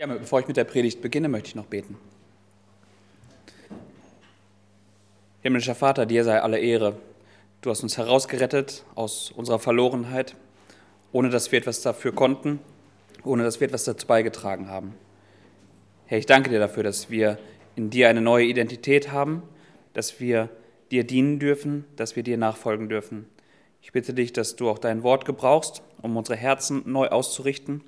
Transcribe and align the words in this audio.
Ja, 0.00 0.06
bevor 0.06 0.40
ich 0.40 0.48
mit 0.48 0.56
der 0.56 0.64
Predigt 0.64 1.02
beginne, 1.02 1.28
möchte 1.28 1.48
ich 1.48 1.54
noch 1.54 1.66
beten. 1.66 1.98
Himmlischer 5.42 5.74
Vater, 5.74 6.06
dir 6.06 6.24
sei 6.24 6.40
alle 6.40 6.58
Ehre. 6.58 6.96
Du 7.60 7.68
hast 7.68 7.82
uns 7.82 7.98
herausgerettet 7.98 8.82
aus 8.94 9.30
unserer 9.30 9.58
Verlorenheit, 9.58 10.36
ohne 11.12 11.28
dass 11.28 11.52
wir 11.52 11.58
etwas 11.58 11.82
dafür 11.82 12.14
konnten, 12.14 12.60
ohne 13.24 13.42
dass 13.44 13.60
wir 13.60 13.66
etwas 13.66 13.84
dazu 13.84 14.06
beigetragen 14.06 14.70
haben. 14.70 14.94
Herr, 16.06 16.16
ich 16.16 16.24
danke 16.24 16.48
dir 16.48 16.60
dafür, 16.60 16.82
dass 16.82 17.10
wir 17.10 17.38
in 17.76 17.90
dir 17.90 18.08
eine 18.08 18.22
neue 18.22 18.46
Identität 18.46 19.12
haben, 19.12 19.42
dass 19.92 20.18
wir 20.18 20.48
dir 20.90 21.04
dienen 21.04 21.38
dürfen, 21.38 21.84
dass 21.96 22.16
wir 22.16 22.22
dir 22.22 22.38
nachfolgen 22.38 22.88
dürfen. 22.88 23.28
Ich 23.82 23.92
bitte 23.92 24.14
dich, 24.14 24.32
dass 24.32 24.56
du 24.56 24.70
auch 24.70 24.78
dein 24.78 25.02
Wort 25.02 25.26
gebrauchst, 25.26 25.82
um 26.00 26.16
unsere 26.16 26.38
Herzen 26.38 26.84
neu 26.86 27.08
auszurichten 27.08 27.84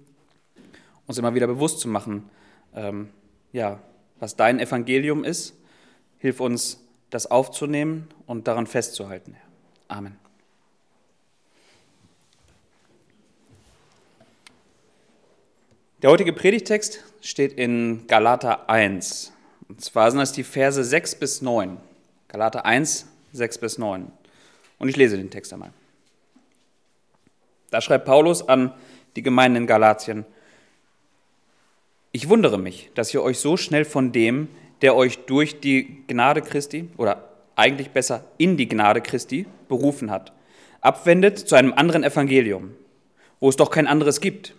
uns 1.06 1.18
immer 1.18 1.34
wieder 1.34 1.46
bewusst 1.46 1.80
zu 1.80 1.88
machen, 1.88 2.28
ähm, 2.74 3.10
ja, 3.52 3.80
was 4.18 4.36
dein 4.36 4.60
Evangelium 4.60 5.24
ist. 5.24 5.54
Hilf 6.18 6.40
uns, 6.40 6.78
das 7.10 7.30
aufzunehmen 7.30 8.08
und 8.26 8.48
daran 8.48 8.66
festzuhalten. 8.66 9.36
Amen. 9.88 10.16
Der 16.00 16.10
heutige 16.10 16.32
Predigtext 16.32 17.04
steht 17.20 17.52
in 17.52 18.06
Galater 18.08 18.68
1. 18.68 19.32
Und 19.68 19.80
zwar 19.80 20.10
sind 20.10 20.18
das 20.18 20.32
die 20.32 20.42
Verse 20.42 20.82
6 20.82 21.16
bis 21.16 21.42
9. 21.42 21.76
Galater 22.28 22.64
1, 22.64 23.06
6 23.32 23.58
bis 23.58 23.78
9. 23.78 24.10
Und 24.78 24.88
ich 24.88 24.96
lese 24.96 25.16
den 25.16 25.30
Text 25.30 25.52
einmal. 25.52 25.72
Da 27.70 27.80
schreibt 27.80 28.04
Paulus 28.04 28.48
an 28.48 28.74
die 29.14 29.22
Gemeinden 29.22 29.58
in 29.58 29.66
Galatien, 29.66 30.24
ich 32.12 32.28
wundere 32.28 32.58
mich, 32.58 32.90
dass 32.94 33.12
ihr 33.14 33.22
euch 33.22 33.38
so 33.38 33.56
schnell 33.56 33.86
von 33.86 34.12
dem, 34.12 34.48
der 34.82 34.94
euch 34.94 35.20
durch 35.24 35.60
die 35.60 36.04
Gnade 36.06 36.42
Christi 36.42 36.88
oder 36.98 37.28
eigentlich 37.56 37.90
besser 37.90 38.24
in 38.36 38.56
die 38.56 38.68
Gnade 38.68 39.00
Christi 39.00 39.46
berufen 39.68 40.10
hat, 40.10 40.32
abwendet 40.82 41.38
zu 41.38 41.54
einem 41.54 41.72
anderen 41.72 42.04
Evangelium, 42.04 42.74
wo 43.40 43.48
es 43.48 43.56
doch 43.56 43.70
kein 43.70 43.86
anderes 43.86 44.20
gibt. 44.20 44.54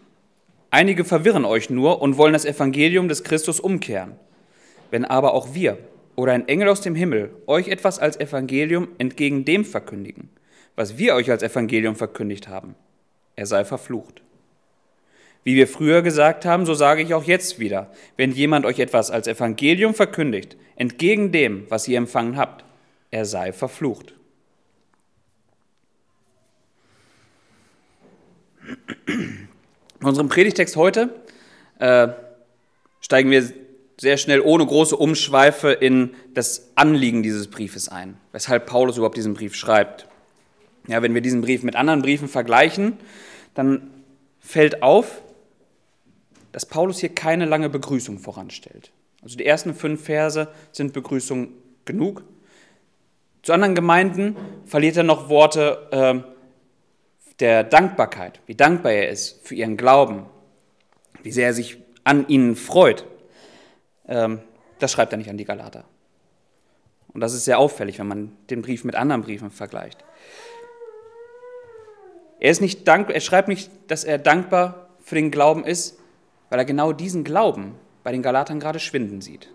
Einige 0.72 1.06
verwirren 1.06 1.46
euch 1.46 1.70
nur 1.70 2.02
und 2.02 2.18
wollen 2.18 2.34
das 2.34 2.46
Evangelium 2.46 3.08
des 3.08 3.24
Christus 3.24 3.60
umkehren. 3.60 4.14
Wenn 4.90 5.06
aber 5.06 5.34
auch 5.34 5.54
wir 5.54 5.78
oder 6.16 6.32
ein 6.32 6.48
Engel 6.48 6.70
aus 6.70 6.82
dem 6.82 6.96
Himmel 6.96 7.32
euch 7.46 7.68
etwas 7.68 8.00
als 8.00 8.20
Evangelium 8.20 8.88
entgegen 8.98 9.46
dem 9.46 9.66
verkündigen, 9.66 10.30
was 10.76 10.98
wir 10.98 11.14
euch 11.14 11.30
als 11.30 11.44
Evangelium 11.44 11.96
verkündigt 11.96 12.48
haben, 12.48 12.76
er 13.36 13.46
sei 13.46 13.64
verflucht. 13.66 14.24
Wie 15.44 15.56
wir 15.56 15.68
früher 15.68 16.02
gesagt 16.02 16.46
haben, 16.46 16.66
so 16.66 16.74
sage 16.74 17.02
ich 17.02 17.14
auch 17.14 17.24
jetzt 17.24 17.60
wieder, 17.60 17.92
wenn 18.16 18.32
jemand 18.32 18.66
euch 18.66 18.80
etwas 18.80 19.12
als 19.12 19.28
Evangelium 19.28 19.94
verkündigt, 19.94 20.56
entgegen 20.76 21.32
dem, 21.32 21.66
was 21.70 21.88
ihr 21.88 21.98
empfangen 21.98 22.38
habt, 22.38 22.64
er 23.12 23.26
sei 23.26 23.52
verflucht. 23.52 24.14
In 29.06 29.48
unserem 30.02 30.30
Predigtext 30.30 30.76
heute 30.78 31.10
äh, 31.80 32.08
steigen 33.02 33.30
wir 33.30 33.44
sehr 34.00 34.18
schnell 34.18 34.42
ohne 34.42 34.66
große 34.66 34.96
Umschweife 34.96 35.72
in 35.72 36.16
das 36.34 36.72
Anliegen 36.76 37.24
dieses 37.24 37.48
Briefes 37.50 37.90
ein, 37.90 38.18
weshalb 38.32 38.66
Paulus 38.66 38.98
überhaupt 38.98 39.18
diesen 39.18 39.34
Brief 39.34 39.56
schreibt. 39.56 40.08
Ja, 40.88 41.02
wenn 41.02 41.14
wir 41.14 41.22
diesen 41.22 41.42
Brief 41.42 41.64
mit 41.64 41.76
anderen 41.76 42.02
Briefen 42.02 42.28
vergleichen, 42.28 42.98
dann 43.54 43.92
fällt 44.40 44.84
auf, 44.84 45.22
dass 46.54 46.66
Paulus 46.66 47.00
hier 47.00 47.10
keine 47.10 47.46
lange 47.46 47.68
Begrüßung 47.68 48.20
voranstellt. 48.20 48.92
Also 49.22 49.36
die 49.36 49.46
ersten 49.46 49.74
fünf 49.74 50.06
Verse 50.06 50.48
sind 50.72 50.94
Begrüßung 50.94 51.50
genug. 51.84 52.24
Zu 53.42 53.52
anderen 53.52 53.76
Gemeinden 53.76 54.38
verliert 54.66 54.96
er 54.96 55.04
noch 55.04 55.28
Worte 55.28 55.88
äh, 55.92 56.34
der 57.40 57.64
Dankbarkeit, 57.64 58.40
wie 58.46 58.56
dankbar 58.56 58.94
er 58.94 59.10
ist 59.10 59.46
für 59.46 59.56
ihren 59.56 59.76
Glauben, 59.76 60.28
wie 61.24 61.32
sehr 61.32 61.48
er 61.48 61.54
sich 61.54 61.78
an 62.04 62.28
ihnen 62.28 62.56
freut. 62.56 63.06
Ähm, 64.08 64.40
das 64.80 64.92
schreibt 64.92 65.12
er 65.12 65.18
nicht 65.18 65.30
an 65.30 65.38
die 65.38 65.46
Galater. 65.46 65.86
Und 67.14 67.22
das 67.22 67.34
ist 67.34 67.46
sehr 67.46 67.60
auffällig, 67.60 68.00
wenn 68.00 68.08
man 68.08 68.38
den 68.50 68.62
Brief 68.62 68.84
mit 68.84 68.96
anderen 68.96 69.24
Briefen 69.24 69.50
vergleicht. 69.50 70.04
Er, 72.40 72.52
ist 72.52 72.62
nicht 72.62 72.88
dank, 72.88 73.10
er 73.10 73.22
schreibt 73.22 73.48
nicht, 73.48 73.72
dass 73.88 74.04
er 74.04 74.18
dankbar 74.18 74.90
für 75.00 75.16
den 75.16 75.32
Glauben 75.32 75.64
ist, 75.64 76.00
weil 76.54 76.60
er 76.60 76.66
genau 76.66 76.94
diesen 76.94 77.24
Glauben 77.24 77.74
bei 78.04 78.12
den 78.12 78.22
Galatern 78.22 78.60
gerade 78.60 78.80
schwinden 78.80 79.22
sieht. 79.22 79.52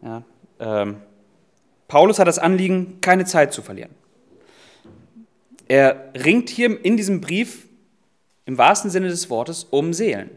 Ja, 0.00 0.24
ähm, 0.60 1.02
Paulus 1.88 2.18
hat 2.18 2.26
das 2.26 2.38
Anliegen, 2.38 3.02
keine 3.02 3.26
Zeit 3.26 3.52
zu 3.52 3.60
verlieren. 3.60 3.90
Er 5.68 6.10
ringt 6.14 6.48
hier 6.48 6.82
in 6.82 6.96
diesem 6.96 7.20
Brief 7.20 7.68
im 8.46 8.56
wahrsten 8.56 8.90
Sinne 8.90 9.08
des 9.08 9.28
Wortes 9.28 9.64
um 9.64 9.92
Seelen. 9.92 10.30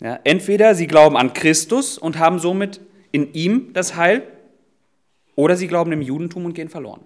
Ja, 0.00 0.20
entweder 0.24 0.74
sie 0.74 0.86
glauben 0.86 1.16
an 1.16 1.32
Christus 1.32 1.96
und 1.96 2.18
haben 2.18 2.40
somit 2.40 2.82
in 3.10 3.32
ihm 3.32 3.72
das 3.72 3.96
Heil, 3.96 4.26
oder 5.34 5.56
sie 5.56 5.66
glauben 5.66 5.92
im 5.92 6.02
Judentum 6.02 6.44
und 6.44 6.52
gehen 6.52 6.68
verloren. 6.68 7.00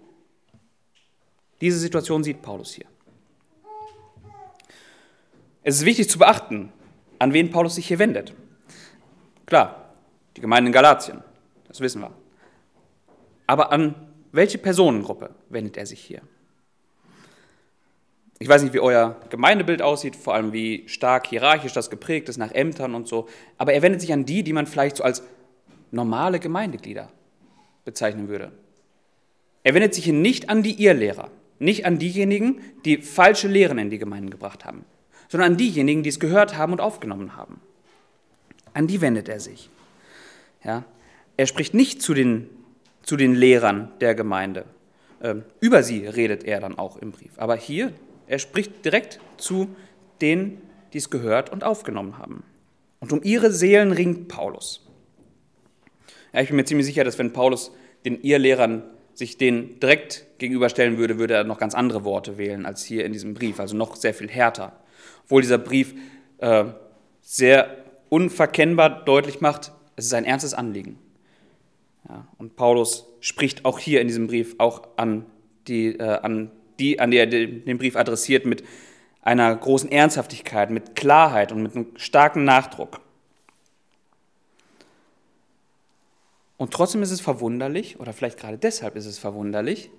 Diese 1.60 1.78
Situation 1.78 2.24
sieht 2.24 2.42
Paulus 2.42 2.74
hier. 2.74 2.86
Es 5.69 5.78
ist 5.78 5.84
wichtig 5.84 6.09
zu 6.09 6.21
beachten, 6.21 6.72
an 7.19 7.32
wen 7.32 7.50
Paulus 7.50 7.75
sich 7.75 7.88
hier 7.88 7.99
wendet. 7.99 8.32
Klar, 9.47 9.97
die 10.37 10.41
Gemeinde 10.41 10.69
in 10.69 10.72
Galatien, 10.72 11.25
das 11.66 11.81
wissen 11.81 12.03
wir. 12.03 12.12
Aber 13.49 13.72
an 13.72 13.97
welche 14.31 14.59
Personengruppe 14.59 15.31
wendet 15.49 15.77
er 15.77 15.84
sich 15.84 15.99
hier? 15.99 16.22
Ich 18.38 18.49
weiß 18.49 18.62
nicht, 18.62 18.75
wie 18.75 18.78
euer 18.78 19.21
Gemeindebild 19.28 19.82
aussieht, 19.82 20.15
vor 20.15 20.34
allem 20.34 20.53
wie 20.53 20.84
stark 20.87 21.27
hierarchisch 21.27 21.72
das 21.72 21.91
geprägt 21.91 22.28
ist, 22.28 22.37
nach 22.37 22.53
Ämtern 22.53 22.94
und 22.94 23.09
so. 23.09 23.27
Aber 23.59 23.72
er 23.72 23.83
wendet 23.83 24.00
sich 24.00 24.12
an 24.12 24.25
die, 24.25 24.44
die 24.44 24.53
man 24.53 24.69
vielleicht 24.69 24.98
so 24.98 25.03
als 25.03 25.25
normale 25.91 26.38
Gemeindeglieder 26.38 27.10
bezeichnen 27.84 28.28
würde. 28.28 28.53
Er 29.65 29.75
wendet 29.75 29.94
sich 29.94 30.04
hier 30.04 30.12
nicht 30.12 30.48
an 30.48 30.62
die 30.62 30.81
Irrlehrer, 30.81 31.28
nicht 31.59 31.87
an 31.87 31.98
diejenigen, 31.98 32.60
die 32.84 32.98
falsche 32.98 33.48
Lehren 33.48 33.78
in 33.78 33.91
die 33.91 33.98
Gemeinden 33.98 34.31
gebracht 34.31 34.65
haben 34.65 34.84
sondern 35.28 35.53
an 35.53 35.56
diejenigen, 35.56 36.03
die 36.03 36.09
es 36.09 36.20
gehört 36.20 36.56
haben 36.56 36.72
und 36.72 36.81
aufgenommen 36.81 37.37
haben. 37.37 37.60
An 38.75 38.87
die 38.87 39.00
wendet 39.00 39.28
er 39.28 39.41
sich. 39.41 39.70
Ja? 40.64 40.84
Er 41.37 41.47
spricht 41.47 41.75
nicht 41.75 42.03
zu 42.03 42.14
den, 42.14 42.48
zu 43.03 43.16
den 43.16 43.34
Lehrern 43.34 43.92
der 44.00 44.15
Gemeinde. 44.15 44.65
Ähm, 45.22 45.44
über 45.60 45.82
sie 45.82 46.06
redet 46.06 46.44
er 46.44 46.60
dann 46.60 46.78
auch 46.78 46.97
im 46.97 47.12
Brief. 47.12 47.32
Aber 47.36 47.56
hier, 47.56 47.92
er 48.26 48.38
spricht 48.38 48.84
direkt 48.84 49.20
zu 49.38 49.69
denen, 50.20 50.60
die 50.92 50.98
es 50.98 51.10
gehört 51.10 51.50
und 51.50 51.65
aufgenommen 51.65 52.19
haben. 52.19 52.42
Und 53.00 53.12
um 53.12 53.22
ihre 53.22 53.50
Seelen 53.50 53.92
ringt 53.92 54.28
Paulus. 54.28 54.86
Ja, 56.32 56.41
ich 56.41 56.48
bin 56.48 56.56
mir 56.56 56.65
ziemlich 56.65 56.86
sicher, 56.86 57.04
dass 57.04 57.19
wenn 57.19 57.32
Paulus 57.32 57.72
den 58.04 58.20
Irrlehrern 58.22 58.82
sich 59.15 59.38
den 59.38 59.81
direkt 59.81 60.26
gegenüberstellen 60.38 60.98
würde, 60.98 61.19
würde 61.19 61.34
er 61.34 61.44
noch 61.44 61.59
ganz 61.59 61.75
andere 61.75 62.04
Worte 62.04 62.36
wählen 62.36 62.66
als 62.66 62.84
hier 62.84 63.04
in 63.04 63.12
diesem 63.12 63.32
Brief, 63.32 63.59
also 63.59 63.75
noch 63.75 63.97
sehr 63.97 64.12
viel 64.12 64.28
härter 64.28 64.72
obwohl 65.26 65.42
dieser 65.42 65.59
Brief 65.59 65.94
äh, 66.38 66.64
sehr 67.20 67.84
unverkennbar 68.09 69.04
deutlich 69.04 69.41
macht, 69.41 69.72
es 69.97 70.06
ist 70.06 70.14
ein 70.14 70.25
ernstes 70.25 70.54
Anliegen. 70.54 70.98
Ja, 72.09 72.28
und 72.38 72.54
Paulus 72.54 73.06
spricht 73.20 73.65
auch 73.65 73.81
hier 73.81 74.00
in 74.00 74.06
diesem 74.06 74.28
Brief 74.28 74.54
auch 74.59 74.86
an 74.97 75.26
die, 75.66 75.98
äh, 75.98 76.20
an 76.20 76.53
die, 76.78 77.00
an 77.00 77.10
die 77.10 77.16
er 77.16 77.26
den 77.26 77.78
Brief 77.78 77.97
adressiert, 77.97 78.47
mit 78.47 78.62
einer 79.20 79.56
großen 79.56 79.91
Ernsthaftigkeit, 79.91 80.70
mit 80.70 80.94
Klarheit 80.94 81.50
und 81.50 81.62
mit 81.62 81.75
einem 81.75 81.97
starken 81.97 82.44
Nachdruck. 82.44 83.00
Und 86.56 86.72
trotzdem 86.72 87.03
ist 87.03 87.10
es 87.10 87.21
verwunderlich, 87.21 87.98
oder 87.98 88.12
vielleicht 88.12 88.39
gerade 88.39 88.59
deshalb 88.59 88.95
ist 88.95 89.06
es 89.06 89.18
verwunderlich, 89.18 89.91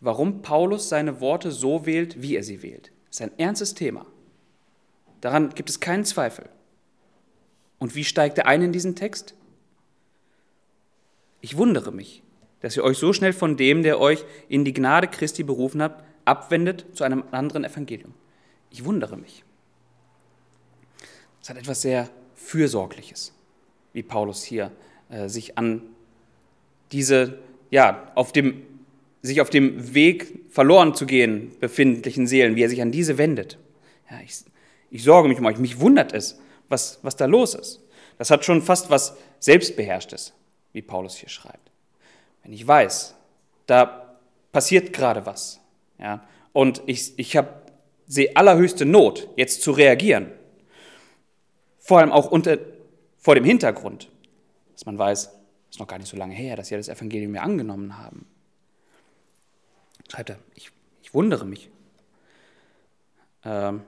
warum 0.00 0.40
Paulus 0.40 0.88
seine 0.88 1.20
Worte 1.20 1.50
so 1.50 1.84
wählt, 1.84 2.22
wie 2.22 2.36
er 2.36 2.42
sie 2.42 2.62
wählt. 2.62 2.90
Das 3.08 3.20
ist 3.20 3.22
ein 3.22 3.38
ernstes 3.38 3.74
Thema. 3.74 4.06
Daran 5.22 5.50
gibt 5.54 5.70
es 5.70 5.80
keinen 5.80 6.04
Zweifel. 6.04 6.48
Und 7.78 7.94
wie 7.94 8.04
steigt 8.04 8.38
er 8.38 8.46
ein 8.46 8.60
in 8.60 8.72
diesen 8.72 8.94
Text? 8.94 9.34
Ich 11.40 11.56
wundere 11.56 11.92
mich, 11.92 12.22
dass 12.60 12.76
ihr 12.76 12.84
euch 12.84 12.98
so 12.98 13.12
schnell 13.12 13.32
von 13.32 13.56
dem, 13.56 13.82
der 13.82 13.98
euch 13.98 14.24
in 14.48 14.64
die 14.64 14.74
Gnade 14.74 15.08
Christi 15.08 15.42
berufen 15.44 15.80
hat, 15.80 16.04
abwendet 16.24 16.86
zu 16.92 17.04
einem 17.04 17.24
anderen 17.30 17.64
Evangelium. 17.64 18.14
Ich 18.70 18.84
wundere 18.84 19.16
mich. 19.16 19.44
Es 21.40 21.50
hat 21.50 21.56
etwas 21.56 21.82
sehr 21.82 22.08
Fürsorgliches, 22.34 23.32
wie 23.92 24.02
Paulus 24.02 24.42
hier 24.42 24.72
äh, 25.08 25.28
sich 25.28 25.56
an 25.56 25.82
diese, 26.90 27.38
ja, 27.70 28.10
auf 28.16 28.32
dem, 28.32 28.62
sich 29.22 29.40
auf 29.40 29.50
dem 29.50 29.94
Weg 29.94 30.50
verloren 30.50 30.94
zu 30.94 31.06
gehen 31.06 31.52
befindlichen 31.60 32.26
Seelen, 32.26 32.56
wie 32.56 32.62
er 32.62 32.68
sich 32.68 32.82
an 32.82 32.92
diese 32.92 33.18
wendet. 33.18 33.58
Ja, 34.10 34.20
ich, 34.24 34.44
Ich 34.92 35.04
sorge 35.04 35.28
mich 35.28 35.38
um 35.38 35.46
euch. 35.46 35.56
Mich 35.56 35.80
wundert 35.80 36.12
es, 36.12 36.38
was, 36.68 36.98
was 37.02 37.16
da 37.16 37.24
los 37.24 37.54
ist. 37.54 37.80
Das 38.18 38.30
hat 38.30 38.44
schon 38.44 38.60
fast 38.60 38.90
was 38.90 39.16
Selbstbeherrschtes, 39.40 40.34
wie 40.72 40.82
Paulus 40.82 41.16
hier 41.16 41.30
schreibt. 41.30 41.70
Wenn 42.42 42.52
ich 42.52 42.66
weiß, 42.66 43.14
da 43.66 44.18
passiert 44.52 44.92
gerade 44.92 45.24
was, 45.24 45.60
ja, 45.98 46.22
und 46.52 46.82
ich, 46.84 47.18
ich 47.18 47.36
habe 47.38 47.62
sehe 48.06 48.36
allerhöchste 48.36 48.84
Not, 48.84 49.28
jetzt 49.36 49.62
zu 49.62 49.72
reagieren. 49.72 50.30
Vor 51.78 52.00
allem 52.00 52.12
auch 52.12 52.30
unter, 52.30 52.58
vor 53.16 53.34
dem 53.34 53.44
Hintergrund, 53.44 54.10
dass 54.74 54.84
man 54.84 54.98
weiß, 54.98 55.30
ist 55.70 55.80
noch 55.80 55.86
gar 55.86 55.98
nicht 55.98 56.10
so 56.10 56.18
lange 56.18 56.34
her, 56.34 56.56
dass 56.56 56.68
sie 56.68 56.76
das 56.76 56.88
Evangelium 56.88 57.32
mir 57.32 57.42
angenommen 57.42 57.96
haben. 57.96 58.26
Schreibt 60.10 60.30
er, 60.30 60.38
ich, 60.54 60.70
ich 61.02 61.14
wundere 61.14 61.46
mich. 61.46 61.70
Ähm, 63.44 63.82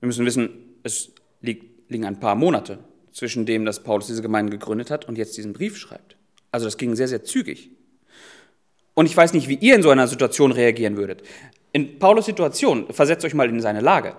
wir 0.00 0.06
müssen 0.06 0.26
wissen, 0.26 0.50
es 0.82 1.12
liegt, 1.40 1.90
liegen 1.90 2.04
ein 2.04 2.20
paar 2.20 2.34
Monate 2.34 2.78
zwischen 3.12 3.46
dem, 3.46 3.64
dass 3.64 3.82
Paulus 3.82 4.06
diese 4.06 4.22
Gemeinde 4.22 4.52
gegründet 4.52 4.90
hat 4.90 5.08
und 5.08 5.18
jetzt 5.18 5.36
diesen 5.36 5.52
Brief 5.52 5.76
schreibt. 5.76 6.16
Also 6.52 6.66
das 6.66 6.76
ging 6.76 6.94
sehr, 6.94 7.08
sehr 7.08 7.24
zügig. 7.24 7.70
Und 8.94 9.06
ich 9.06 9.16
weiß 9.16 9.32
nicht, 9.32 9.48
wie 9.48 9.54
ihr 9.54 9.74
in 9.74 9.82
so 9.82 9.90
einer 9.90 10.08
Situation 10.08 10.52
reagieren 10.52 10.96
würdet. 10.96 11.22
In 11.72 11.98
Paulus 11.98 12.26
Situation, 12.26 12.86
versetzt 12.92 13.24
euch 13.24 13.34
mal 13.34 13.48
in 13.48 13.60
seine 13.60 13.80
Lage. 13.80 14.16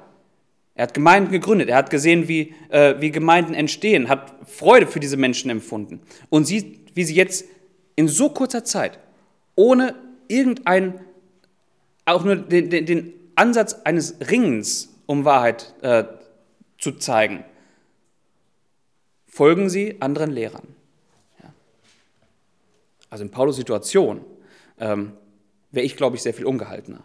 Er 0.76 0.84
hat 0.84 0.94
Gemeinden 0.94 1.32
gegründet, 1.32 1.68
er 1.70 1.76
hat 1.76 1.90
gesehen, 1.90 2.30
wie, 2.30 2.54
äh, 2.70 2.96
wie 3.00 3.12
Gemeinden 3.12 3.54
entstehen, 3.54 4.08
hat 4.08 4.34
Freude 4.46 4.88
für 4.88 5.02
diese 5.02 5.18
Menschen 5.18 5.50
empfunden 5.50 6.00
und 6.30 6.46
sieht, 6.46 6.96
wie 6.96 7.04
sie 7.04 7.16
jetzt 7.16 7.46
in 7.98 8.08
so 8.08 8.30
kurzer 8.30 8.64
Zeit, 8.64 9.00
ohne 9.56 9.96
irgendein, 10.30 11.02
auch 12.06 12.24
nur 12.24 12.38
den, 12.38 12.70
den, 12.70 12.86
den 12.86 13.14
Ansatz 13.36 13.74
eines 13.84 14.16
Ringens 14.32 14.89
um 15.10 15.26
Wahrheit 15.26 15.74
äh, 15.82 16.04
zu 16.78 16.92
zeigen, 16.92 17.44
folgen 19.26 19.68
sie 19.68 20.00
anderen 20.02 20.30
Lehrern. 20.30 20.68
Ja. 21.42 21.52
Also 23.10 23.24
in 23.24 23.32
Paulus 23.32 23.56
Situation 23.56 24.22
ähm, 24.80 25.14
wäre 25.72 25.84
ich, 25.84 25.98
glaube 25.98 26.16
ich, 26.16 26.22
sehr 26.22 26.36
viel 26.36 26.46
ungehaltener. 26.46 27.04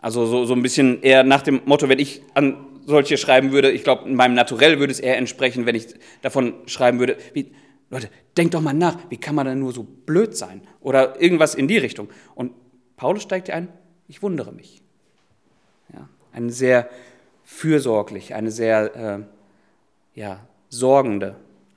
Also 0.00 0.26
so, 0.26 0.44
so 0.44 0.54
ein 0.54 0.62
bisschen 0.62 1.02
eher 1.02 1.24
nach 1.24 1.42
dem 1.42 1.60
Motto, 1.64 1.88
wenn 1.88 1.98
ich 1.98 2.22
an 2.34 2.64
solche 2.86 3.16
schreiben 3.16 3.50
würde, 3.50 3.72
ich 3.72 3.82
glaube, 3.82 4.08
in 4.08 4.14
meinem 4.14 4.34
Naturell 4.34 4.78
würde 4.78 4.92
es 4.92 5.00
eher 5.00 5.16
entsprechen, 5.16 5.66
wenn 5.66 5.74
ich 5.74 5.96
davon 6.22 6.54
schreiben 6.66 7.00
würde, 7.00 7.16
wie, 7.34 7.50
Leute, 7.90 8.10
denkt 8.36 8.54
doch 8.54 8.60
mal 8.60 8.74
nach, 8.74 8.96
wie 9.10 9.16
kann 9.16 9.34
man 9.34 9.44
denn 9.44 9.58
nur 9.58 9.72
so 9.72 9.82
blöd 9.82 10.36
sein? 10.36 10.62
Oder 10.78 11.20
irgendwas 11.20 11.56
in 11.56 11.66
die 11.66 11.78
Richtung. 11.78 12.10
Und 12.36 12.52
Paulus 12.94 13.24
steigt 13.24 13.50
ein, 13.50 13.72
ich 14.06 14.22
wundere 14.22 14.52
mich. 14.52 14.82
Eine 16.38 16.52
sehr 16.52 16.88
fürsorglich, 17.42 18.32
eine 18.32 18.52
sehr 18.52 18.94
äh, 18.94 19.18
ja, 20.14 20.46
sorgende 20.68 21.34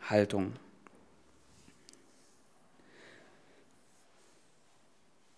Haltung. 0.08 0.54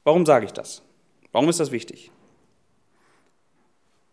Warum 0.03 0.25
sage 0.25 0.45
ich 0.45 0.51
das? 0.51 0.81
Warum 1.31 1.47
ist 1.47 1.61
das 1.61 1.71
wichtig? 1.71 2.11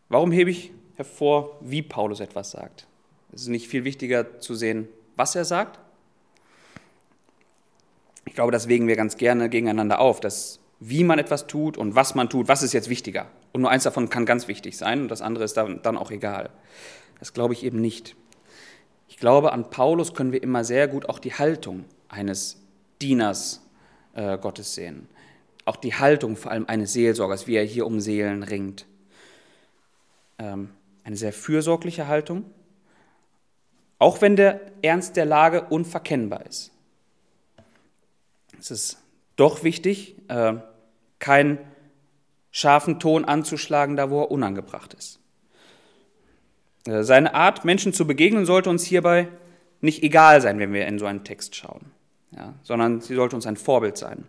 Warum 0.09 0.31
hebe 0.31 0.51
ich 0.51 0.71
hervor, 0.95 1.59
wie 1.61 1.83
Paulus 1.83 2.21
etwas 2.21 2.53
sagt? 2.53 2.87
Es 3.33 3.43
ist 3.43 3.49
nicht 3.49 3.67
viel 3.67 3.83
wichtiger 3.83 4.39
zu 4.39 4.55
sehen, 4.55 4.87
was 5.17 5.35
er 5.35 5.45
sagt. 5.45 5.81
Ich 8.27 8.35
glaube, 8.35 8.53
das 8.53 8.69
wägen 8.69 8.87
wir 8.87 8.95
ganz 8.95 9.17
gerne 9.17 9.49
gegeneinander 9.49 9.99
auf, 9.99 10.21
dass 10.21 10.61
wie 10.79 11.03
man 11.03 11.19
etwas 11.19 11.49
tut 11.49 11.77
und 11.77 11.97
was 11.97 12.15
man 12.15 12.31
tut, 12.31 12.47
was 12.47 12.63
ist 12.63 12.75
jetzt 12.75 12.89
wichtiger. 12.89 13.29
Und 13.53 13.63
nur 13.63 13.71
eins 13.71 13.85
davon 13.85 14.09
kann 14.09 14.27
ganz 14.27 14.49
wichtig 14.49 14.77
sein 14.77 15.03
und 15.03 15.09
das 15.09 15.23
andere 15.23 15.45
ist 15.45 15.57
dann, 15.57 15.97
auch 15.97 16.11
egal. 16.11 16.51
Das 17.19 17.33
glaube 17.33 17.55
ich 17.55 17.65
eben 17.65 17.81
nicht. 17.81 18.17
Ich 19.09 19.17
glaube, 19.17 19.53
an 19.53 19.71
Paulus 19.71 20.15
können 20.15 20.33
wir 20.33 20.43
immer 20.43 20.65
sehr 20.65 20.87
gut 20.89 21.09
auch 21.09 21.19
die 21.19 21.35
Haltung 21.35 21.85
eines 22.09 22.63
Dieners 23.03 23.67
äh, 24.15 24.39
Gottes 24.39 24.75
sehen. 24.75 25.09
Auch 25.65 25.77
die 25.77 25.95
Haltung 25.95 26.37
vor 26.37 26.53
allem 26.53 26.67
eines 26.67 26.93
Seelsorgers, 26.93 27.47
wie 27.47 27.57
er 27.57 27.65
hier 27.65 27.87
um 27.87 28.01
Seelen 28.01 28.43
ringt 28.43 28.87
ähm, 30.41 30.71
eine 31.05 31.17
sehr 31.17 31.33
fürsorgliche 31.33 32.09
Haltung, 32.09 32.45
auch 33.99 34.21
wenn 34.23 34.37
der 34.37 34.61
Ernst 34.83 35.17
der 35.17 35.27
Lage 35.27 35.63
unverkennbar 35.69 36.47
ist. 36.47 36.73
Es 38.59 38.71
ist 38.71 38.99
doch 39.37 39.63
wichtig, 39.63 40.17
äh, 40.29 40.55
keinen 41.19 41.59
scharfen 42.51 42.99
Ton 42.99 43.25
anzuschlagen, 43.25 43.97
da 43.97 44.11
wo 44.11 44.23
er 44.23 44.31
unangebracht 44.31 44.95
ist. 44.95 45.21
Äh, 46.87 47.03
seine 47.03 47.35
Art, 47.35 47.65
Menschen 47.65 47.93
zu 47.93 48.07
begegnen, 48.07 48.47
sollte 48.47 48.71
uns 48.71 48.85
hierbei 48.85 49.29
nicht 49.81 50.03
egal 50.03 50.41
sein, 50.41 50.59
wenn 50.59 50.73
wir 50.73 50.87
in 50.87 50.99
so 50.99 51.07
einen 51.07 51.25
Text 51.25 51.57
schauen, 51.57 51.93
ja, 52.33 52.55
sondern 52.63 53.01
sie 53.01 53.15
sollte 53.15 53.37
uns 53.37 53.47
ein 53.47 53.57
Vorbild 53.57 53.97
sein. 53.97 54.25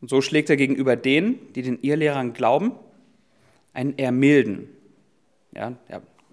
Und 0.00 0.08
so 0.08 0.20
schlägt 0.20 0.50
er 0.50 0.56
gegenüber 0.56 0.96
denen, 0.96 1.52
die 1.54 1.62
den 1.62 1.80
Irrlehrern 1.80 2.34
glauben, 2.34 2.72
einen 3.72 3.94
eher 3.96 4.12
milden, 4.12 4.68
ja, 5.54 5.72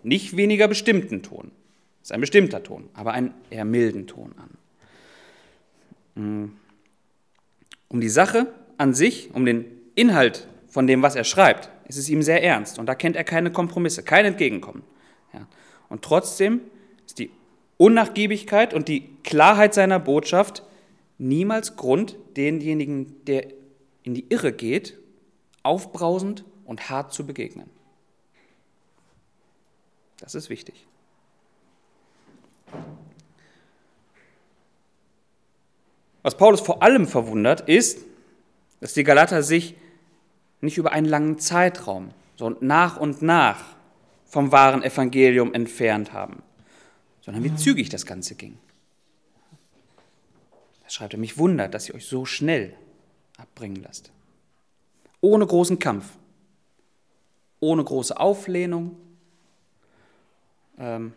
nicht 0.04 0.36
weniger 0.36 0.68
bestimmten 0.68 1.24
Ton. 1.24 1.52
Das 2.00 2.10
ist 2.10 2.12
ein 2.12 2.22
bestimmter 2.22 2.64
Ton, 2.64 2.90
aber 2.94 3.14
einen 3.14 3.34
eher 3.50 3.66
milden 3.66 4.08
Ton 4.08 4.34
an. 4.38 4.58
Um 6.16 6.52
die 7.90 8.10
Sache 8.10 8.54
an 8.78 8.94
sich, 8.94 9.34
um 9.34 9.46
den 9.46 9.66
Inhalt 9.96 10.48
von 10.68 10.88
dem, 10.88 11.02
was 11.02 11.16
er 11.16 11.24
schreibt, 11.24 11.70
ist 11.88 11.98
es 11.98 12.10
ihm 12.10 12.22
sehr 12.22 12.44
ernst. 12.44 12.80
Und 12.80 12.86
da 12.86 12.96
kennt 12.96 13.16
er 13.16 13.24
keine 13.24 13.52
Kompromisse, 13.52 14.04
kein 14.04 14.26
Entgegenkommen. 14.26 14.84
Ja. 15.34 15.48
Und 15.90 16.02
trotzdem 16.02 16.62
ist 17.06 17.20
die 17.20 17.32
Unnachgiebigkeit 17.78 18.74
und 18.74 18.88
die 18.88 19.10
Klarheit 19.24 19.74
seiner 19.74 20.00
Botschaft 20.00 20.64
niemals 21.18 21.76
Grund, 21.76 22.16
denjenigen, 22.36 23.24
der 23.26 23.48
in 24.04 24.14
die 24.14 24.26
Irre 24.30 24.52
geht, 24.52 24.98
aufbrausend 25.64 26.44
und 26.66 26.90
hart 26.90 27.14
zu 27.14 27.26
begegnen. 27.26 27.70
Das 30.20 30.36
ist 30.36 30.50
wichtig. 30.50 30.88
Was 36.24 36.38
Paulus 36.38 36.62
vor 36.62 36.84
allem 36.84 37.08
verwundert, 37.08 37.68
ist, 37.68 38.06
dass 38.80 38.94
die 38.94 39.04
Galater 39.04 39.44
sich 39.44 39.76
nicht 40.62 40.78
über 40.78 40.92
einen 40.92 41.08
langen 41.08 41.40
Zeitraum, 41.40 42.12
sondern 42.36 42.68
nach 42.68 42.98
und 42.98 43.22
nach 43.22 43.76
vom 44.26 44.52
wahren 44.52 44.84
Evangelium 44.84 45.54
entfernt 45.54 46.14
haben, 46.14 46.42
sondern 47.22 47.44
wie 47.44 47.56
zügig 47.56 47.90
das 47.90 48.06
Ganze 48.06 48.36
ging. 48.36 48.58
Da 50.84 50.90
schreibt 50.90 51.14
er, 51.14 51.20
mich 51.20 51.38
wundert, 51.38 51.74
dass 51.74 51.90
ihr 51.90 51.96
euch 51.96 52.06
so 52.06 52.26
schnell 52.26 52.74
abbringen 53.38 53.82
lasst. 53.84 54.12
Ohne 55.20 55.46
großen 55.46 55.80
Kampf, 55.80 56.06
ohne 57.60 57.84
große 57.84 58.18
Auflehnung, 58.20 58.96
ähm, 60.80 61.14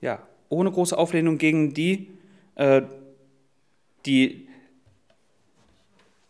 ja, 0.00 0.22
ohne 0.48 0.70
große 0.70 0.96
Auflehnung 0.96 1.38
gegen 1.38 1.74
die, 1.74 2.08
äh, 2.56 2.82
die 4.06 4.48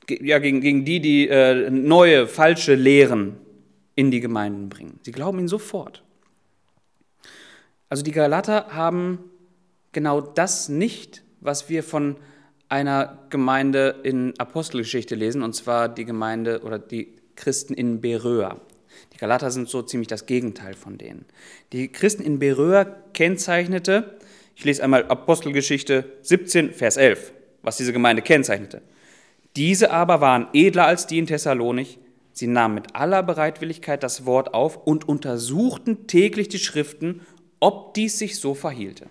ja, 0.09 0.39
gegen, 0.39 0.61
gegen 0.61 0.85
die, 0.85 1.01
die 1.01 1.29
äh, 1.29 1.71
neue, 1.71 2.27
falsche 2.27 2.75
Lehren 2.75 3.37
in 3.95 4.11
die 4.11 4.21
Gemeinden 4.21 4.69
bringen. 4.69 4.99
Sie 5.03 5.13
glauben 5.13 5.39
ihn 5.39 5.49
sofort. 5.49 6.03
Also 7.89 8.03
die 8.03 8.13
Galater 8.13 8.69
haben 8.71 9.19
genau 9.93 10.21
das 10.21 10.69
nicht, 10.69 11.23
was 11.41 11.69
wir 11.69 11.83
von 11.83 12.17
einer 12.69 13.19
Gemeinde 13.31 13.97
in 14.05 14.35
Apostelgeschichte 14.39 15.17
lesen, 15.17 15.43
und 15.43 15.55
zwar 15.55 15.89
die 15.89 16.05
Gemeinde 16.05 16.63
oder 16.63 16.79
die 16.79 17.15
Christen 17.35 17.75
in 17.75 18.01
Beröa. 18.01 18.61
Die 19.13 19.19
Galater 19.19 19.51
sind 19.51 19.69
so 19.69 19.83
ziemlich 19.83 20.09
das 20.09 20.27
Gegenteil 20.27 20.75
von 20.75 20.99
denen. 20.99 21.25
Die 21.73 21.89
Christen 21.89 22.23
in 22.23 22.39
Beröa 22.39 22.85
kennzeichnete, 23.13 24.19
ich 24.55 24.65
lese 24.65 24.85
einmal 24.85 25.07
Apostelgeschichte 25.07 26.05
17, 26.23 26.73
Vers 26.73 26.97
11, 26.97 27.33
was 27.63 27.77
diese 27.77 27.93
Gemeinde 27.93 28.23
kennzeichnete. 28.23 28.83
Diese 29.57 29.91
aber 29.91 30.21
waren 30.21 30.49
edler 30.53 30.87
als 30.87 31.07
die 31.07 31.19
in 31.19 31.27
Thessalonich. 31.27 31.99
Sie 32.33 32.47
nahmen 32.47 32.75
mit 32.75 32.95
aller 32.95 33.23
Bereitwilligkeit 33.23 34.03
das 34.03 34.25
Wort 34.25 34.55
auf 34.55 34.87
und 34.87 35.09
untersuchten 35.09 36.07
täglich 36.07 36.49
die 36.49 36.59
Schriften, 36.59 37.23
ob 37.59 37.95
dies 37.95 38.19
sich 38.19 38.39
so 38.39 38.55
verhielte. 38.55 39.07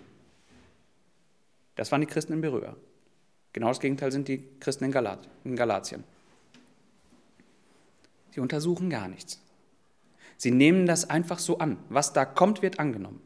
Das 1.75 1.91
waren 1.91 2.01
die 2.01 2.07
Christen 2.07 2.33
in 2.33 2.41
Beröa. 2.41 2.75
Genau 3.53 3.67
das 3.67 3.79
Gegenteil 3.79 4.11
sind 4.11 4.27
die 4.27 4.43
Christen 4.59 4.85
in, 4.85 4.91
Galat, 4.91 5.27
in 5.43 5.55
Galatien. 5.55 6.03
Sie 8.31 8.39
untersuchen 8.39 8.89
gar 8.89 9.07
nichts. 9.07 9.41
Sie 10.37 10.51
nehmen 10.51 10.85
das 10.85 11.09
einfach 11.09 11.39
so 11.39 11.57
an. 11.57 11.77
Was 11.89 12.13
da 12.13 12.25
kommt, 12.25 12.61
wird 12.61 12.79
angenommen. 12.79 13.21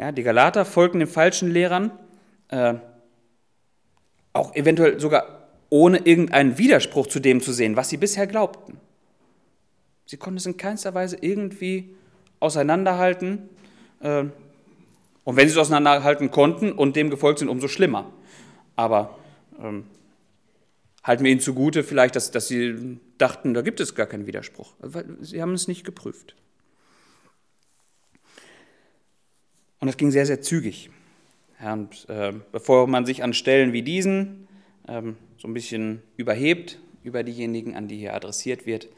Ja, 0.00 0.12
die 0.12 0.22
Galater 0.22 0.64
folgen 0.64 1.00
den 1.00 1.08
falschen 1.08 1.50
Lehrern, 1.50 1.90
äh, 2.48 2.72
auch 4.32 4.54
eventuell 4.54 4.98
sogar 4.98 5.50
ohne 5.68 5.98
irgendeinen 5.98 6.56
Widerspruch 6.56 7.06
zu 7.06 7.20
dem 7.20 7.42
zu 7.42 7.52
sehen, 7.52 7.76
was 7.76 7.90
sie 7.90 7.98
bisher 7.98 8.26
glaubten. 8.26 8.78
Sie 10.06 10.16
konnten 10.16 10.38
es 10.38 10.46
in 10.46 10.56
keinster 10.56 10.94
Weise 10.94 11.18
irgendwie 11.20 11.94
auseinanderhalten. 12.40 13.50
Ähm, 14.00 14.32
und 15.24 15.36
wenn 15.36 15.46
sie 15.46 15.52
es 15.52 15.58
auseinanderhalten 15.58 16.30
konnten 16.30 16.72
und 16.72 16.96
dem 16.96 17.10
gefolgt 17.10 17.40
sind, 17.40 17.50
umso 17.50 17.68
schlimmer. 17.68 18.10
Aber 18.76 19.18
ähm, 19.62 19.84
halten 21.04 21.24
wir 21.24 21.30
ihnen 21.30 21.42
zugute 21.42 21.84
vielleicht, 21.84 22.16
dass, 22.16 22.30
dass 22.30 22.48
sie 22.48 22.98
dachten, 23.18 23.52
da 23.52 23.60
gibt 23.60 23.80
es 23.80 23.94
gar 23.94 24.06
keinen 24.06 24.26
Widerspruch. 24.26 24.72
Sie 25.20 25.42
haben 25.42 25.52
es 25.52 25.68
nicht 25.68 25.84
geprüft. 25.84 26.36
Und 29.80 29.88
es 29.88 29.96
ging 29.96 30.10
sehr, 30.10 30.26
sehr 30.26 30.40
zügig. 30.40 30.90
Ja, 31.62 31.72
und 31.72 32.08
äh, 32.08 32.32
bevor 32.52 32.86
man 32.86 33.04
sich 33.06 33.22
an 33.22 33.34
Stellen 33.34 33.72
wie 33.72 33.82
diesen 33.82 34.48
ähm, 34.88 35.16
so 35.38 35.48
ein 35.48 35.54
bisschen 35.54 36.02
überhebt 36.16 36.78
über 37.02 37.22
diejenigen, 37.22 37.76
an 37.76 37.88
die 37.88 37.96
hier 37.96 38.14
adressiert 38.14 38.66
wird, 38.66 38.88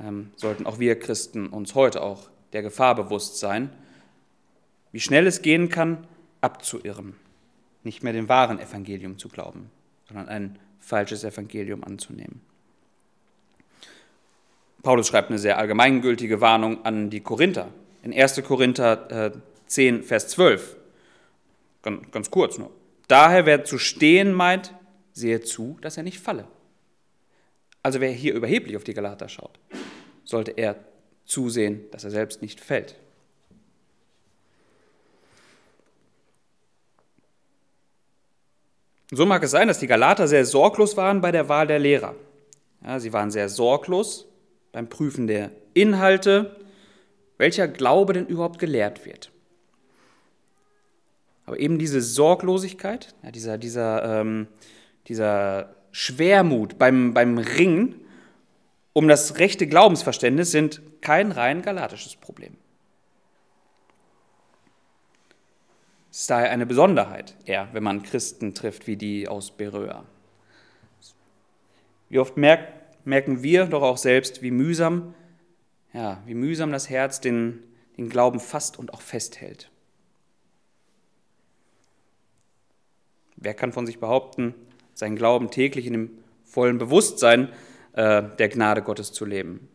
ähm, 0.00 0.30
sollten 0.36 0.66
auch 0.66 0.78
wir 0.78 0.98
Christen 0.98 1.46
uns 1.46 1.74
heute 1.74 2.02
auch 2.02 2.30
der 2.52 2.62
Gefahr 2.62 2.94
bewusst 2.94 3.38
sein, 3.38 3.70
wie 4.90 5.00
schnell 5.00 5.26
es 5.26 5.42
gehen 5.42 5.70
kann, 5.70 6.06
abzuirren, 6.40 7.14
nicht 7.82 8.02
mehr 8.02 8.12
dem 8.12 8.28
wahren 8.28 8.58
Evangelium 8.58 9.18
zu 9.18 9.28
glauben, 9.28 9.70
sondern 10.06 10.28
ein 10.28 10.58
falsches 10.80 11.24
Evangelium 11.24 11.82
anzunehmen. 11.84 12.42
Paulus 14.82 15.08
schreibt 15.08 15.30
eine 15.30 15.38
sehr 15.38 15.58
allgemeingültige 15.58 16.40
Warnung 16.40 16.84
an 16.84 17.08
die 17.08 17.20
Korinther. 17.20 17.68
In 18.02 18.12
1. 18.12 18.42
Korinther 18.42 19.10
äh, 19.10 19.30
10, 19.72 20.02
Vers 20.02 20.28
12. 20.28 20.76
Ganz, 21.82 22.10
ganz 22.10 22.30
kurz 22.30 22.58
nur. 22.58 22.70
Daher, 23.08 23.46
wer 23.46 23.64
zu 23.64 23.78
stehen 23.78 24.32
meint, 24.32 24.74
sehe 25.14 25.40
zu, 25.40 25.78
dass 25.80 25.96
er 25.96 26.02
nicht 26.02 26.20
falle. 26.20 26.46
Also 27.82 28.00
wer 28.00 28.10
hier 28.10 28.34
überheblich 28.34 28.76
auf 28.76 28.84
die 28.84 28.92
Galater 28.92 29.30
schaut, 29.30 29.58
sollte 30.24 30.52
er 30.52 30.76
zusehen, 31.24 31.90
dass 31.90 32.04
er 32.04 32.10
selbst 32.10 32.42
nicht 32.42 32.60
fällt. 32.60 32.96
So 39.10 39.26
mag 39.26 39.42
es 39.42 39.50
sein, 39.50 39.68
dass 39.68 39.78
die 39.78 39.86
Galater 39.86 40.28
sehr 40.28 40.44
sorglos 40.44 40.96
waren 40.98 41.22
bei 41.22 41.32
der 41.32 41.48
Wahl 41.48 41.66
der 41.66 41.78
Lehrer. 41.78 42.14
Ja, 42.84 43.00
sie 43.00 43.12
waren 43.12 43.30
sehr 43.30 43.48
sorglos 43.48 44.26
beim 44.70 44.88
Prüfen 44.88 45.26
der 45.26 45.50
Inhalte, 45.72 46.56
welcher 47.38 47.68
Glaube 47.68 48.12
denn 48.12 48.26
überhaupt 48.26 48.58
gelehrt 48.58 49.06
wird. 49.06 49.31
Aber 51.44 51.58
eben 51.58 51.78
diese 51.78 52.00
Sorglosigkeit, 52.00 53.14
ja, 53.22 53.30
dieser, 53.30 53.58
dieser, 53.58 54.20
ähm, 54.20 54.46
dieser 55.08 55.74
Schwermut 55.90 56.78
beim, 56.78 57.14
beim 57.14 57.38
Ringen 57.38 58.02
um 58.92 59.08
das 59.08 59.38
rechte 59.38 59.66
Glaubensverständnis 59.66 60.50
sind 60.50 60.82
kein 61.00 61.32
rein 61.32 61.62
galatisches 61.62 62.16
Problem. 62.16 62.56
Es 66.10 66.20
ist 66.20 66.30
daher 66.30 66.50
eine 66.50 66.66
Besonderheit, 66.66 67.34
eher, 67.46 67.68
wenn 67.72 67.82
man 67.82 68.02
Christen 68.02 68.54
trifft 68.54 68.86
wie 68.86 68.96
die 68.96 69.28
aus 69.28 69.50
Beröa. 69.50 70.04
Wie 72.10 72.18
oft 72.18 72.36
merken 72.36 73.42
wir 73.42 73.64
doch 73.64 73.82
auch 73.82 73.96
selbst, 73.96 74.42
wie 74.42 74.50
mühsam, 74.50 75.14
ja, 75.94 76.22
wie 76.26 76.34
mühsam 76.34 76.70
das 76.70 76.90
Herz 76.90 77.22
den, 77.22 77.62
den 77.96 78.10
Glauben 78.10 78.40
fasst 78.40 78.78
und 78.78 78.92
auch 78.92 79.00
festhält. 79.00 79.70
Wer 83.42 83.54
kann 83.54 83.72
von 83.72 83.86
sich 83.86 83.98
behaupten, 83.98 84.54
seinen 84.94 85.16
Glauben 85.16 85.50
täglich 85.50 85.86
in 85.86 85.92
dem 85.92 86.10
vollen 86.44 86.78
Bewusstsein 86.78 87.48
äh, 87.92 88.22
der 88.38 88.48
Gnade 88.48 88.82
Gottes 88.82 89.12
zu 89.12 89.24
leben? 89.24 89.68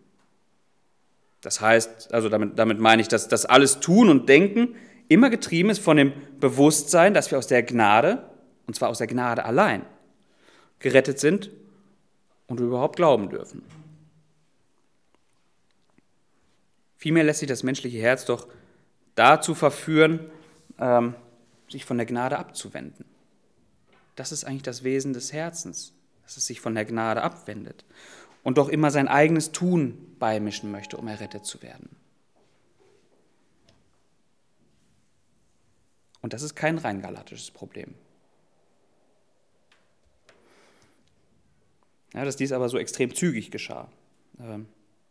Das 1.41 1.59
heißt, 1.59 2.13
also 2.13 2.29
damit, 2.29 2.57
damit 2.57 2.79
meine 2.79 3.01
ich, 3.01 3.09
dass 3.09 3.27
das 3.27 3.45
alles 3.45 3.79
Tun 3.79 4.09
und 4.09 4.29
Denken 4.29 4.75
immer 5.09 5.29
getrieben 5.29 5.69
ist 5.69 5.79
von 5.79 5.97
dem 5.97 6.13
Bewusstsein, 6.39 7.13
dass 7.13 7.29
wir 7.29 7.37
aus 7.37 7.47
der 7.47 7.63
Gnade, 7.63 8.29
und 8.67 8.75
zwar 8.75 8.89
aus 8.89 8.97
der 8.99 9.07
Gnade 9.07 9.43
allein, 9.45 9.85
gerettet 10.79 11.19
sind 11.19 11.51
und 12.47 12.59
überhaupt 12.59 12.95
glauben 12.95 13.29
dürfen. 13.29 13.63
Vielmehr 16.97 17.23
lässt 17.23 17.39
sich 17.39 17.49
das 17.49 17.63
menschliche 17.63 17.99
Herz 17.99 18.25
doch 18.25 18.47
dazu 19.15 19.55
verführen, 19.55 20.29
ähm, 20.79 21.15
sich 21.69 21.85
von 21.85 21.97
der 21.97 22.05
Gnade 22.05 22.37
abzuwenden. 22.37 23.05
Das 24.17 24.31
ist 24.31 24.43
eigentlich 24.43 24.63
das 24.63 24.83
Wesen 24.83 25.13
des 25.13 25.31
Herzens, 25.31 25.93
dass 26.23 26.37
es 26.37 26.47
sich 26.47 26.59
von 26.59 26.75
der 26.75 26.85
Gnade 26.85 27.21
abwendet 27.21 27.85
und 28.43 28.57
doch 28.57 28.67
immer 28.67 28.91
sein 28.91 29.07
eigenes 29.07 29.51
Tun 29.51 30.15
beimischen 30.19 30.71
möchte, 30.71 30.97
um 30.97 31.07
errettet 31.07 31.45
zu 31.45 31.61
werden. 31.61 31.95
Und 36.21 36.33
das 36.33 36.41
ist 36.41 36.55
kein 36.55 36.79
rein 36.79 37.01
galatisches 37.01 37.51
Problem. 37.51 37.93
Ja, 42.13 42.25
dass 42.25 42.35
dies 42.35 42.51
aber 42.51 42.69
so 42.69 42.79
extrem 42.79 43.13
zügig 43.13 43.51
geschah, 43.51 43.87
ähm, 44.39 44.67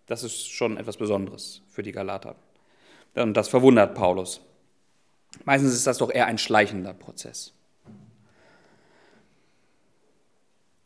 das 0.07 0.25
ist 0.25 0.49
schon 0.49 0.77
etwas 0.77 0.97
Besonderes 0.97 1.63
für 1.69 1.85
die 1.85 1.93
Galater. 1.93 2.35
Und 3.15 3.35
das 3.35 3.49
verwundert 3.49 3.95
Paulus. 3.95 4.41
Meistens 5.45 5.75
ist 5.75 5.87
das 5.87 5.99
doch 5.99 6.11
eher 6.11 6.27
ein 6.27 6.39
schleichender 6.39 6.93
Prozess. 6.93 7.56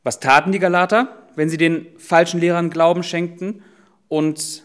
Was 0.02 0.20
taten 0.20 0.52
die 0.52 0.58
Galater, 0.58 1.16
wenn 1.36 1.48
sie 1.48 1.56
den 1.56 1.86
falschen 1.98 2.40
Lehrern 2.40 2.70
Glauben 2.70 3.02
schenkten 3.02 3.62
und, 4.08 4.64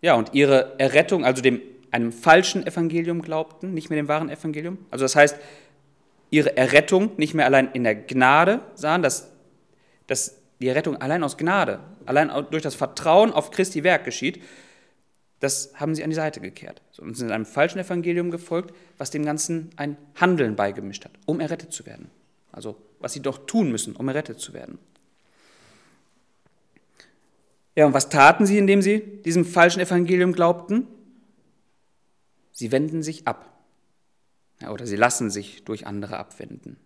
ja, 0.00 0.14
und 0.14 0.34
ihre 0.34 0.78
Errettung, 0.78 1.24
also 1.24 1.42
dem, 1.42 1.60
einem 1.90 2.12
falschen 2.12 2.66
Evangelium 2.66 3.22
glaubten, 3.22 3.72
nicht 3.72 3.90
mehr 3.90 4.00
dem 4.00 4.08
wahren 4.08 4.30
Evangelium? 4.30 4.78
Also 4.90 5.04
das 5.04 5.16
heißt, 5.16 5.36
ihre 6.30 6.56
Errettung 6.56 7.12
nicht 7.16 7.34
mehr 7.34 7.46
allein 7.46 7.70
in 7.72 7.84
der 7.84 7.94
Gnade 7.94 8.60
sahen, 8.74 9.02
dass, 9.02 9.30
dass 10.06 10.36
die 10.60 10.68
Errettung 10.68 10.96
allein 10.96 11.22
aus 11.22 11.36
Gnade, 11.36 11.80
allein 12.04 12.30
durch 12.50 12.62
das 12.62 12.74
Vertrauen 12.74 13.32
auf 13.32 13.50
Christi 13.50 13.84
Werk 13.84 14.04
geschieht, 14.04 14.42
das 15.40 15.72
haben 15.76 15.94
sie 15.94 16.02
an 16.02 16.10
die 16.10 16.16
Seite 16.16 16.40
gekehrt 16.40 16.82
und 16.98 17.16
sind 17.16 17.30
einem 17.30 17.46
falschen 17.46 17.78
Evangelium 17.78 18.32
gefolgt, 18.32 18.74
was 18.98 19.10
dem 19.10 19.24
Ganzen 19.24 19.70
ein 19.76 19.96
Handeln 20.16 20.56
beigemischt 20.56 21.04
hat, 21.04 21.12
um 21.26 21.38
errettet 21.38 21.72
zu 21.72 21.86
werden. 21.86 22.10
Also 22.50 22.76
was 23.00 23.12
sie 23.12 23.20
doch 23.20 23.46
tun 23.46 23.70
müssen, 23.70 23.96
um 23.96 24.08
errettet 24.08 24.40
zu 24.40 24.52
werden. 24.52 24.78
Ja, 27.74 27.86
und 27.86 27.94
was 27.94 28.08
taten 28.08 28.44
sie, 28.44 28.58
indem 28.58 28.82
sie 28.82 29.00
diesem 29.24 29.44
falschen 29.44 29.80
Evangelium 29.80 30.32
glaubten? 30.32 30.88
Sie 32.52 32.72
wenden 32.72 33.04
sich 33.04 33.28
ab. 33.28 33.52
Ja, 34.60 34.72
oder 34.72 34.86
sie 34.86 34.96
lassen 34.96 35.30
sich 35.30 35.64
durch 35.64 35.86
andere 35.86 36.16
abwenden. 36.16 36.76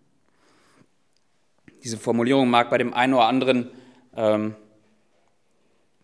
Diese 1.83 1.97
Formulierung 1.97 2.49
mag 2.49 2.69
bei 2.69 2.77
dem 2.77 2.93
einen 2.93 3.15
oder 3.15 3.25
anderen 3.25 3.71
ähm, 4.15 4.55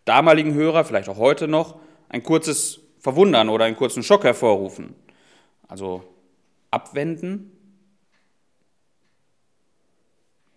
damaligen 0.04 0.54
Hörer, 0.54 0.84
vielleicht 0.84 1.08
auch 1.08 1.18
heute 1.18 1.46
noch, 1.46 1.78
ein 2.08 2.24
kurzes 2.24 2.80
Verwundern 2.98 3.48
oder 3.48 3.66
einen 3.66 3.76
kurzen 3.76 4.02
Schock 4.02 4.24
hervorrufen. 4.24 4.94
Also 5.68 6.02
abwenden 6.70 7.52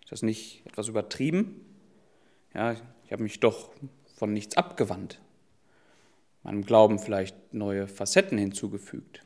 ist 0.04 0.12
das 0.12 0.22
nicht 0.22 0.64
etwas 0.66 0.88
übertrieben? 0.88 1.64
Ja, 2.52 2.72
ich 2.72 3.12
habe 3.12 3.22
mich 3.22 3.40
doch 3.40 3.70
von 4.16 4.32
nichts 4.32 4.56
abgewandt, 4.56 5.20
meinem 6.42 6.64
Glauben 6.64 6.98
vielleicht 6.98 7.52
neue 7.52 7.88
Facetten 7.88 8.38
hinzugefügt, 8.38 9.24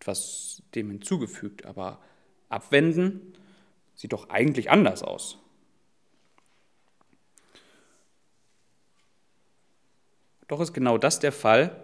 etwas 0.00 0.62
dem 0.74 0.90
hinzugefügt, 0.90 1.64
aber 1.64 1.98
abwenden 2.48 3.34
sieht 3.94 4.12
doch 4.12 4.28
eigentlich 4.28 4.70
anders 4.70 5.02
aus. 5.02 5.38
Doch 10.46 10.60
ist 10.60 10.74
genau 10.74 10.98
das 10.98 11.20
der 11.20 11.32
Fall, 11.32 11.74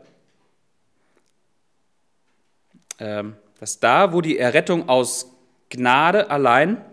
ähm, 2.99 3.37
dass 3.59 3.81
da, 3.81 4.13
wo 4.13 4.21
die 4.21 4.39
Errettung 4.39 4.89
aus 4.89 5.33
Gnade 5.71 6.31
allein 6.31 6.85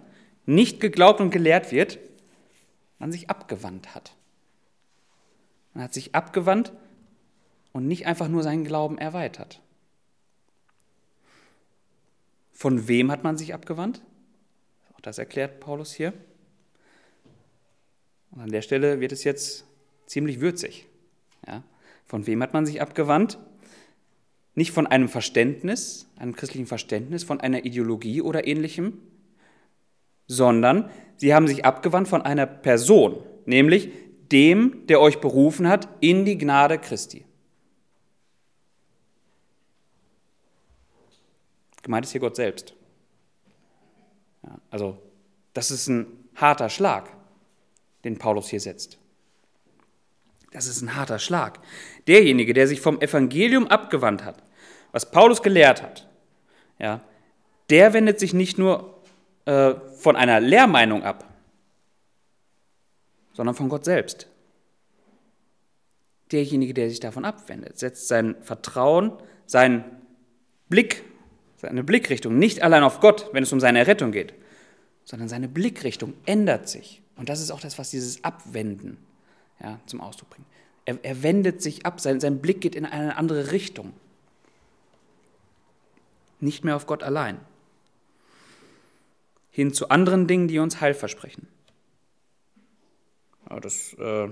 nicht 0.48 0.80
geglaubt 0.80 1.22
und 1.22 1.30
gelehrt 1.30 1.72
wird, 1.72 2.00
man 2.98 3.12
sich 3.12 3.30
abgewandt 3.30 3.94
hat. 3.94 4.16
Man 5.74 5.84
hat 5.84 5.94
sich 5.94 6.16
abgewandt 6.16 6.74
und 7.74 7.88
nicht 7.88 8.08
einfach 8.08 8.27
nur 8.27 8.42
seinen 8.42 8.63
Glauben 8.63 8.98
erweitert. 8.98 9.62
Von 12.54 12.88
wem 12.88 13.12
hat 13.12 13.24
man 13.24 13.38
sich 13.38 13.54
abgewandt? 13.54 14.01
Auch 14.96 15.01
das 15.01 15.20
erklärt 15.20 15.60
Paulus 15.60 15.94
hier. 15.94 16.13
Und 18.32 18.42
an 18.42 18.51
der 18.51 18.63
Stelle 18.63 19.00
wird 19.00 19.12
es 19.12 19.24
jetzt 19.24 19.66
ziemlich 20.08 20.39
würzig. 20.39 20.88
Ja? 21.46 21.62
Von 22.06 22.25
wem 22.25 22.42
hat 22.42 22.54
man 22.54 22.66
sich 22.66 22.82
abgewandt? 22.82 23.38
Nicht 24.56 24.72
von 24.72 24.88
einem 24.88 25.10
Verständnis, 25.10 26.08
einem 26.16 26.36
christlichen 26.36 26.66
Verständnis, 26.66 27.24
von 27.24 27.39
einer 27.39 27.66
Ideologie 27.66 28.22
oder 28.22 28.48
ähnlichem, 28.48 29.00
sondern 30.27 30.89
sie 31.15 31.34
haben 31.34 31.48
sich 31.48 31.65
abgewandt 31.65 32.07
von 32.07 32.22
einer 32.22 32.46
Person, 32.46 33.17
nämlich 33.46 33.89
dem, 34.31 34.86
der 34.88 35.00
euch 35.00 35.19
berufen 35.19 35.67
hat 35.67 35.88
in 36.01 36.25
die 36.25 36.38
Gnade 36.38 36.77
Christi. 36.77 37.25
Gemeint 41.81 42.05
ist 42.05 42.12
hier 42.12 42.22
Gott 42.22 42.36
selbst. 42.36 42.74
Ja, 44.43 44.57
also, 44.69 44.98
das 45.53 45.72
ist 45.72 45.88
ein 45.88 46.05
harter 46.36 46.69
Schlag, 46.69 47.10
den 48.03 48.17
Paulus 48.17 48.50
hier 48.50 48.60
setzt. 48.60 48.98
Das 50.51 50.67
ist 50.67 50.81
ein 50.81 50.96
harter 50.96 51.19
Schlag. 51.19 51.60
Derjenige, 52.07 52.53
der 52.53 52.67
sich 52.67 52.81
vom 52.81 53.00
Evangelium 53.00 53.67
abgewandt 53.67 54.24
hat, 54.25 54.43
was 54.91 55.12
Paulus 55.12 55.41
gelehrt 55.41 55.81
hat, 55.81 56.07
ja, 56.79 57.01
der 57.69 57.93
wendet 57.93 58.19
sich 58.19 58.34
nicht 58.34 58.57
nur 58.57 58.97
äh, 59.48 59.75
von 59.96 60.18
einer 60.18 60.42
Lehrmeinung 60.42 61.04
ab, 61.04 61.24
sondern 63.32 63.56
von 63.56 63.70
Gott 63.70 63.86
selbst. 63.86 64.27
Derjenige, 66.34 66.74
der 66.74 66.89
sich 66.89 67.00
davon 67.00 67.24
abwendet, 67.24 67.80
setzt 67.80 68.10
sein 68.10 68.36
Vertrauen, 68.42 69.13
seinen 69.46 69.86
Blick, 70.68 71.06
seine 71.56 71.86
Blickrichtung 71.86 72.38
nicht 72.38 72.62
allein 72.62 72.84
auf 72.84 73.00
Gott, 73.00 73.30
wenn 73.32 73.44
es 73.44 73.54
um 73.54 73.62
seine 73.62 73.80
Errettung 73.80 74.12
geht, 74.12 74.34
sondern 75.06 75.30
seine 75.30 75.48
Blickrichtung 75.48 76.13
ändert 76.25 76.68
sich. 76.68 77.01
Und 77.16 77.30
das 77.30 77.39
ist 77.39 77.51
auch 77.51 77.62
das, 77.62 77.80
was 77.80 77.89
dieses 77.89 78.25
Abwenden 78.25 78.98
ja, 79.62 79.80
zum 79.86 80.01
Ausdruck 80.01 80.32
bringt. 80.32 80.48
Er, 80.84 80.98
er 81.04 81.24
wendet 81.24 81.62
sich 81.62 81.86
ab, 81.86 82.01
sein, 82.01 82.20
sein 82.20 82.39
Blick 82.39 82.60
geht 82.60 82.75
in 82.75 82.86
eine 82.86 83.16
andere 83.16 83.54
Richtung. 83.54 83.94
Nicht 86.42 86.66
mehr 86.66 86.75
auf 86.75 86.86
Gott 86.86 87.01
allein. 87.01 87.39
Hin 89.57 89.73
zu 89.73 89.89
anderen 89.89 90.27
Dingen, 90.27 90.47
die 90.47 90.59
uns 90.59 90.81
Heil 90.81 90.93
versprechen. 90.93 91.47
Ja, 93.49 93.59
das 93.59 93.95
äh, 93.95 94.29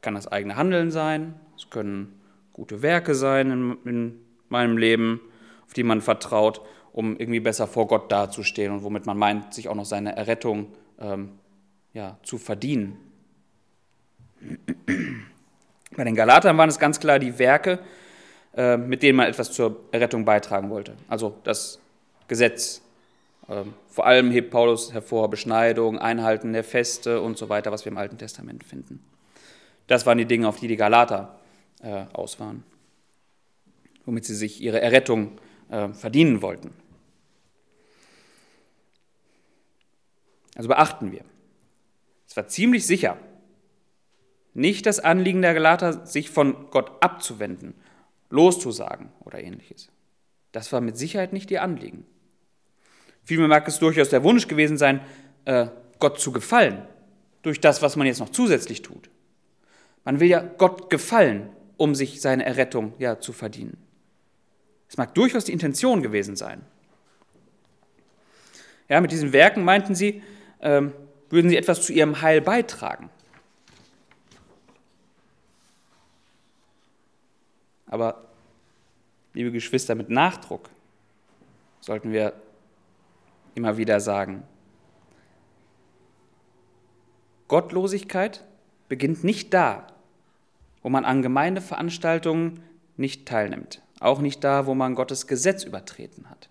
kann 0.00 0.14
das 0.14 0.28
eigene 0.28 0.54
Handeln 0.54 0.92
sein, 0.92 1.34
es 1.56 1.70
können 1.70 2.20
gute 2.52 2.80
Werke 2.80 3.16
sein 3.16 3.50
in, 3.50 3.78
in 3.84 4.20
meinem 4.48 4.78
Leben, 4.78 5.20
auf 5.66 5.72
die 5.72 5.82
man 5.82 6.00
vertraut, 6.00 6.60
um 6.92 7.18
irgendwie 7.18 7.40
besser 7.40 7.66
vor 7.66 7.88
Gott 7.88 8.12
dazustehen 8.12 8.72
und 8.72 8.84
womit 8.84 9.06
man 9.06 9.18
meint, 9.18 9.52
sich 9.52 9.68
auch 9.68 9.74
noch 9.74 9.86
seine 9.86 10.14
Errettung 10.14 10.68
ähm, 11.00 11.30
ja, 11.92 12.16
zu 12.22 12.38
verdienen. 12.38 12.96
Bei 15.96 16.04
den 16.04 16.14
Galatern 16.14 16.56
waren 16.56 16.68
es 16.68 16.78
ganz 16.78 17.00
klar 17.00 17.18
die 17.18 17.40
Werke, 17.40 17.80
äh, 18.56 18.76
mit 18.76 19.02
denen 19.02 19.16
man 19.16 19.26
etwas 19.26 19.50
zur 19.50 19.80
Errettung 19.90 20.24
beitragen 20.24 20.70
wollte. 20.70 20.94
Also 21.08 21.38
das 21.42 21.80
Gesetz. 22.28 22.83
Ähm, 23.48 23.74
vor 23.88 24.06
allem 24.06 24.30
hebt 24.30 24.50
Paulus 24.50 24.92
hervor 24.92 25.28
Beschneidung, 25.28 25.98
Einhalten 25.98 26.52
der 26.52 26.64
Feste 26.64 27.20
und 27.20 27.36
so 27.36 27.48
weiter, 27.48 27.72
was 27.72 27.84
wir 27.84 27.92
im 27.92 27.98
Alten 27.98 28.18
Testament 28.18 28.64
finden. 28.64 29.04
Das 29.86 30.06
waren 30.06 30.18
die 30.18 30.24
Dinge, 30.24 30.48
auf 30.48 30.58
die 30.58 30.68
die 30.68 30.76
Galater 30.76 31.38
äh, 31.82 32.06
aus 32.12 32.40
waren, 32.40 32.64
womit 34.06 34.24
sie 34.24 34.34
sich 34.34 34.62
ihre 34.62 34.80
Errettung 34.80 35.38
äh, 35.68 35.88
verdienen 35.90 36.40
wollten. 36.40 36.72
Also 40.56 40.68
beachten 40.68 41.12
wir, 41.12 41.24
es 42.26 42.36
war 42.36 42.46
ziemlich 42.46 42.86
sicher, 42.86 43.18
nicht 44.54 44.86
das 44.86 45.00
Anliegen 45.00 45.42
der 45.42 45.52
Galater, 45.52 46.06
sich 46.06 46.30
von 46.30 46.70
Gott 46.70 46.92
abzuwenden, 47.00 47.74
loszusagen 48.30 49.10
oder 49.24 49.42
ähnliches. 49.42 49.90
Das 50.52 50.72
war 50.72 50.80
mit 50.80 50.96
Sicherheit 50.96 51.32
nicht 51.32 51.50
ihr 51.50 51.62
Anliegen. 51.62 52.06
Vielmehr 53.24 53.48
mag 53.48 53.66
es 53.66 53.78
durchaus 53.78 54.10
der 54.10 54.22
Wunsch 54.22 54.48
gewesen 54.48 54.76
sein, 54.76 55.00
äh, 55.46 55.66
Gott 55.98 56.20
zu 56.20 56.32
gefallen, 56.32 56.86
durch 57.42 57.60
das, 57.60 57.82
was 57.82 57.96
man 57.96 58.06
jetzt 58.06 58.20
noch 58.20 58.28
zusätzlich 58.28 58.82
tut. 58.82 59.08
Man 60.04 60.20
will 60.20 60.28
ja 60.28 60.40
Gott 60.40 60.90
gefallen, 60.90 61.48
um 61.76 61.94
sich 61.94 62.20
seine 62.20 62.44
Errettung 62.44 62.92
ja 62.98 63.18
zu 63.20 63.32
verdienen. 63.32 63.78
Es 64.88 64.98
mag 64.98 65.14
durchaus 65.14 65.46
die 65.46 65.52
Intention 65.52 66.02
gewesen 66.02 66.36
sein. 66.36 66.62
Ja, 68.88 69.00
mit 69.00 69.12
diesen 69.12 69.32
Werken 69.32 69.64
meinten 69.64 69.94
sie, 69.94 70.22
ähm, 70.60 70.92
würden 71.30 71.48
sie 71.48 71.56
etwas 71.56 71.82
zu 71.82 71.92
ihrem 71.92 72.20
Heil 72.20 72.42
beitragen. 72.42 73.08
Aber, 77.86 78.28
liebe 79.32 79.50
Geschwister, 79.52 79.94
mit 79.94 80.10
Nachdruck 80.10 80.68
sollten 81.80 82.12
wir 82.12 82.34
immer 83.54 83.76
wieder 83.76 84.00
sagen, 84.00 84.42
Gottlosigkeit 87.48 88.44
beginnt 88.88 89.22
nicht 89.24 89.54
da, 89.54 89.86
wo 90.82 90.88
man 90.88 91.04
an 91.04 91.22
Gemeindeveranstaltungen 91.22 92.60
nicht 92.96 93.26
teilnimmt, 93.26 93.82
auch 94.00 94.20
nicht 94.20 94.42
da, 94.44 94.66
wo 94.66 94.74
man 94.74 94.94
Gottes 94.94 95.26
Gesetz 95.26 95.64
übertreten 95.64 96.28
hat. 96.30 96.48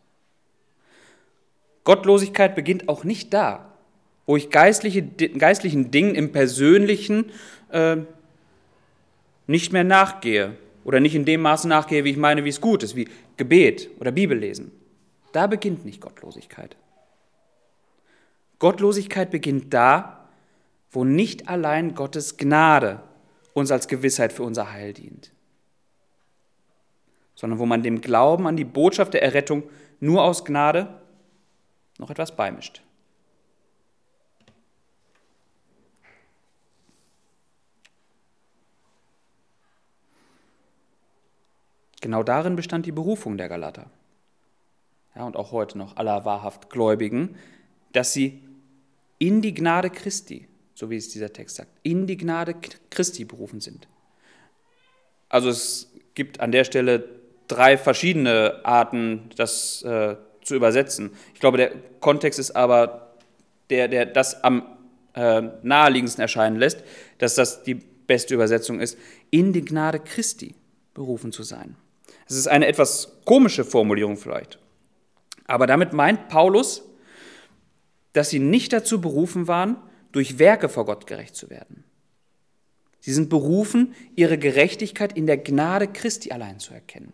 Gottlosigkeit 1.84 2.56
beginnt 2.56 2.90
auch 2.90 3.04
nicht 3.04 3.34
da, 3.34 3.74
wo 4.26 4.38
ich 4.38 4.50
geistliche, 4.50 5.04
geistlichen 5.04 5.92
Dingen 5.92 6.16
im 6.16 6.32
Persönlichen 6.32 7.32
äh, 7.70 7.98
nicht 9.48 9.74
mehr 9.74 9.84
nachgehe, 9.84 10.56
oder 10.84 11.00
nicht 11.00 11.16
in 11.16 11.26
dem 11.26 11.42
Maße 11.42 11.68
nachgehe, 11.68 12.04
wie 12.04 12.12
ich 12.12 12.18
meine, 12.18 12.44
wie 12.46 12.50
es 12.50 12.62
gut 12.62 12.84
ist, 12.84 12.96
wie 12.96 13.08
Gebet 13.38 13.90
oder 14.00 14.12
Bibellesen. 14.12 14.72
Da 15.32 15.48
beginnt 15.48 15.86
nicht 15.86 16.02
Gottlosigkeit. 16.02 16.76
Gottlosigkeit 18.60 19.32
beginnt 19.32 19.74
da, 19.74 20.28
wo 20.92 21.04
nicht 21.04 21.50
allein 21.50 21.96
Gottes 21.96 22.38
Gnade 22.38 23.02
uns 23.54 23.72
als 23.72 23.88
Gewissheit 23.88 24.34
für 24.34 24.44
unser 24.44 24.72
Heil 24.72 24.94
dient, 24.94 25.32
sondern 27.36 27.60
wo 27.60 27.66
man 27.66 27.84
dem 27.84 28.02
Glauben 28.02 28.48
an 28.48 28.58
die 28.58 28.64
Botschaft 28.64 29.14
der 29.14 29.24
Errettung 29.24 29.64
nur 30.00 30.24
aus 30.24 30.46
Gnade 30.46 31.02
noch 31.98 32.10
etwas 32.10 32.36
beimischt. 32.36 32.82
Genau 42.02 42.22
darin 42.22 42.58
bestand 42.58 42.86
die 42.86 42.92
Berufung 42.92 43.38
der 43.38 43.48
Galater. 43.48 43.86
Ja, 45.16 45.26
und 45.26 45.38
auch 45.38 45.54
heute 45.54 45.78
noch 45.78 45.96
aller 45.96 46.26
wahrhaft 46.26 46.70
Gläubigen, 46.70 47.38
dass 47.94 48.14
sie 48.14 48.42
in 49.20 49.42
die 49.42 49.54
Gnade 49.54 49.90
Christi, 49.90 50.48
so 50.74 50.90
wie 50.90 50.98
es 50.98 51.10
dieser 51.10 51.32
Text 51.32 51.56
sagt, 51.56 51.70
in 51.84 52.06
die 52.08 52.18
Gnade 52.18 52.56
Christi 52.90 53.24
berufen 53.26 53.62
sind. 53.62 53.88
Also 55.30 55.50
es 55.50 55.92
gibt 56.14 56.42
an 56.42 56.52
der 56.52 56.64
Stelle 56.64 57.08
drei 57.48 57.78
verschiedene 57.78 58.60
Arten, 58.64 59.30
das 59.36 59.82
äh, 59.84 60.16
zu 60.44 60.56
übersetzen. 60.56 61.12
Ich 61.34 61.40
glaube, 61.40 61.58
der 61.58 61.72
Kontext 62.00 62.40
ist 62.40 62.52
aber 62.52 63.16
der, 63.70 63.88
der 63.88 64.06
das 64.06 64.44
am 64.44 64.78
äh, 65.16 65.42
naheliegendsten 65.62 66.22
erscheinen 66.22 66.58
lässt, 66.58 66.84
dass 67.18 67.36
das 67.36 67.64
die 67.64 67.76
beste 67.76 68.34
Übersetzung 68.34 68.80
ist, 68.80 68.98
in 69.32 69.54
die 69.54 69.64
Gnade 69.64 70.00
Christi 70.00 70.56
berufen 70.94 71.32
zu 71.32 71.44
sein. 71.44 71.76
Es 72.28 72.36
ist 72.36 72.48
eine 72.48 72.68
etwas 72.68 73.18
komische 73.26 73.64
Formulierung 73.64 74.18
vielleicht. 74.18 74.60
Aber 75.46 75.68
damit 75.68 75.94
meint 75.94 76.30
Paulus, 76.30 76.84
dass 78.14 78.30
sie 78.30 78.40
nicht 78.40 78.72
dazu 78.74 79.02
berufen 79.02 79.48
waren, 79.48 79.78
durch 80.12 80.40
Werke 80.40 80.70
vor 80.70 80.86
Gott 80.86 81.08
gerecht 81.08 81.36
zu 81.36 81.50
werden. 81.50 81.84
Sie 83.00 83.12
sind 83.12 83.30
berufen, 83.30 83.96
ihre 84.16 84.38
Gerechtigkeit 84.38 85.18
in 85.18 85.28
der 85.28 85.38
Gnade 85.38 85.88
Christi 85.88 86.32
allein 86.32 86.60
zu 86.60 86.74
erkennen. 86.74 87.12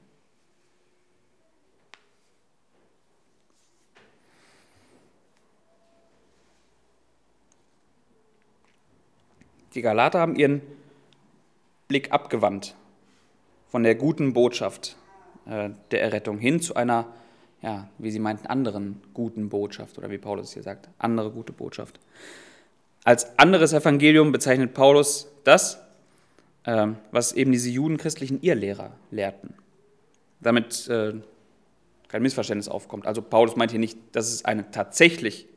Die 9.74 9.82
Galater 9.82 10.20
haben 10.20 10.36
ihren 10.36 10.62
Blick 11.88 12.12
abgewandt 12.12 12.76
von 13.68 13.84
der 13.84 13.96
guten 13.96 14.34
Botschaft 14.34 14.96
äh, 15.46 15.70
der 15.92 16.02
Errettung 16.02 16.38
hin 16.38 16.60
zu 16.60 16.76
einer, 16.76 17.08
ja, 17.62 17.90
wie 17.98 18.12
sie 18.12 18.20
meinten, 18.20 18.48
anderen 18.48 19.02
guten 19.14 19.50
Botschaft 19.50 19.98
oder 19.98 20.10
wie 20.10 20.18
Paulus 20.18 20.54
hier 20.54 20.64
sagt, 20.64 20.90
andere 20.98 21.32
gute 21.32 21.54
Botschaft. 21.54 22.00
Als 23.04 23.38
anderes 23.38 23.74
Evangelium 23.74 24.32
bezeichnet 24.32 24.74
Paulus 24.74 25.32
das, 25.44 25.80
äh, 26.64 26.88
was 27.12 27.34
eben 27.34 27.52
diese 27.52 27.70
judenchristlichen 27.70 28.42
Irrlehrer 28.42 28.92
lehrten. 29.12 29.54
Damit 30.42 30.88
äh, 30.88 31.14
kein 32.08 32.22
Missverständnis 32.22 32.70
aufkommt. 32.70 33.06
Also 33.08 33.22
Paulus 33.22 33.56
meint 33.56 33.72
hier 33.72 33.80
nicht, 33.80 33.98
dass 34.14 34.32
es 34.32 34.46
ein 34.46 34.72
tatsächlich 34.72 35.48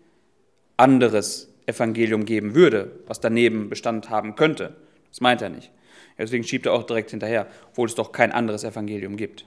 anderes 0.76 1.48
Evangelium 1.66 2.24
geben 2.24 2.54
würde, 2.54 3.00
was 3.06 3.20
daneben 3.20 3.68
Bestand 3.68 4.10
haben 4.10 4.34
könnte. 4.34 4.76
Das 5.10 5.20
meint 5.20 5.42
er 5.42 5.48
nicht. 5.48 5.70
Deswegen 6.18 6.44
schiebt 6.44 6.66
er 6.66 6.72
auch 6.72 6.82
direkt 6.82 7.10
hinterher, 7.10 7.46
obwohl 7.70 7.88
es 7.88 7.94
doch 7.94 8.12
kein 8.12 8.32
anderes 8.32 8.64
Evangelium 8.64 9.16
gibt. 9.16 9.46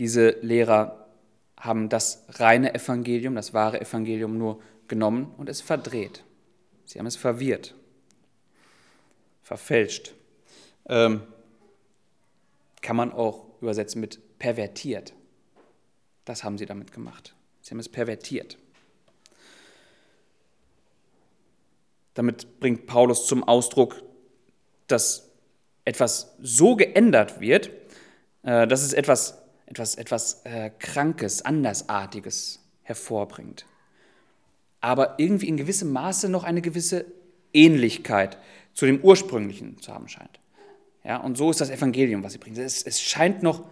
Diese 0.00 0.30
Lehrer 0.40 1.06
haben 1.58 1.90
das 1.90 2.24
reine 2.30 2.74
Evangelium, 2.74 3.34
das 3.34 3.52
wahre 3.52 3.82
Evangelium 3.82 4.38
nur 4.38 4.62
genommen 4.88 5.34
und 5.36 5.50
es 5.50 5.60
verdreht. 5.60 6.24
Sie 6.86 6.98
haben 6.98 7.04
es 7.04 7.16
verwirrt, 7.16 7.74
verfälscht. 9.42 10.14
Ähm, 10.88 11.22
kann 12.80 12.96
man 12.96 13.12
auch 13.12 13.44
übersetzen 13.60 14.00
mit 14.00 14.38
pervertiert. 14.38 15.12
Das 16.24 16.44
haben 16.44 16.56
sie 16.56 16.64
damit 16.64 16.92
gemacht. 16.92 17.34
Sie 17.60 17.72
haben 17.72 17.78
es 17.78 17.90
pervertiert. 17.90 18.56
Damit 22.14 22.58
bringt 22.58 22.86
Paulus 22.86 23.26
zum 23.26 23.44
Ausdruck, 23.44 24.02
dass 24.86 25.28
etwas 25.84 26.34
so 26.40 26.74
geändert 26.74 27.38
wird, 27.40 27.68
äh, 28.44 28.66
dass 28.66 28.82
es 28.82 28.94
etwas, 28.94 29.39
etwas, 29.70 29.94
etwas 29.94 30.42
äh, 30.44 30.70
Krankes, 30.78 31.42
Andersartiges 31.42 32.58
hervorbringt. 32.82 33.66
Aber 34.80 35.14
irgendwie 35.18 35.48
in 35.48 35.56
gewissem 35.56 35.92
Maße 35.92 36.28
noch 36.28 36.44
eine 36.44 36.60
gewisse 36.60 37.06
Ähnlichkeit 37.54 38.38
zu 38.74 38.86
dem 38.86 39.00
Ursprünglichen 39.00 39.80
zu 39.80 39.94
haben 39.94 40.08
scheint. 40.08 40.40
Ja, 41.04 41.18
und 41.18 41.38
so 41.38 41.50
ist 41.50 41.60
das 41.60 41.70
Evangelium, 41.70 42.22
was 42.22 42.32
sie 42.32 42.38
bringt. 42.38 42.58
Es, 42.58 42.82
es 42.82 43.00
scheint 43.00 43.42
noch 43.42 43.64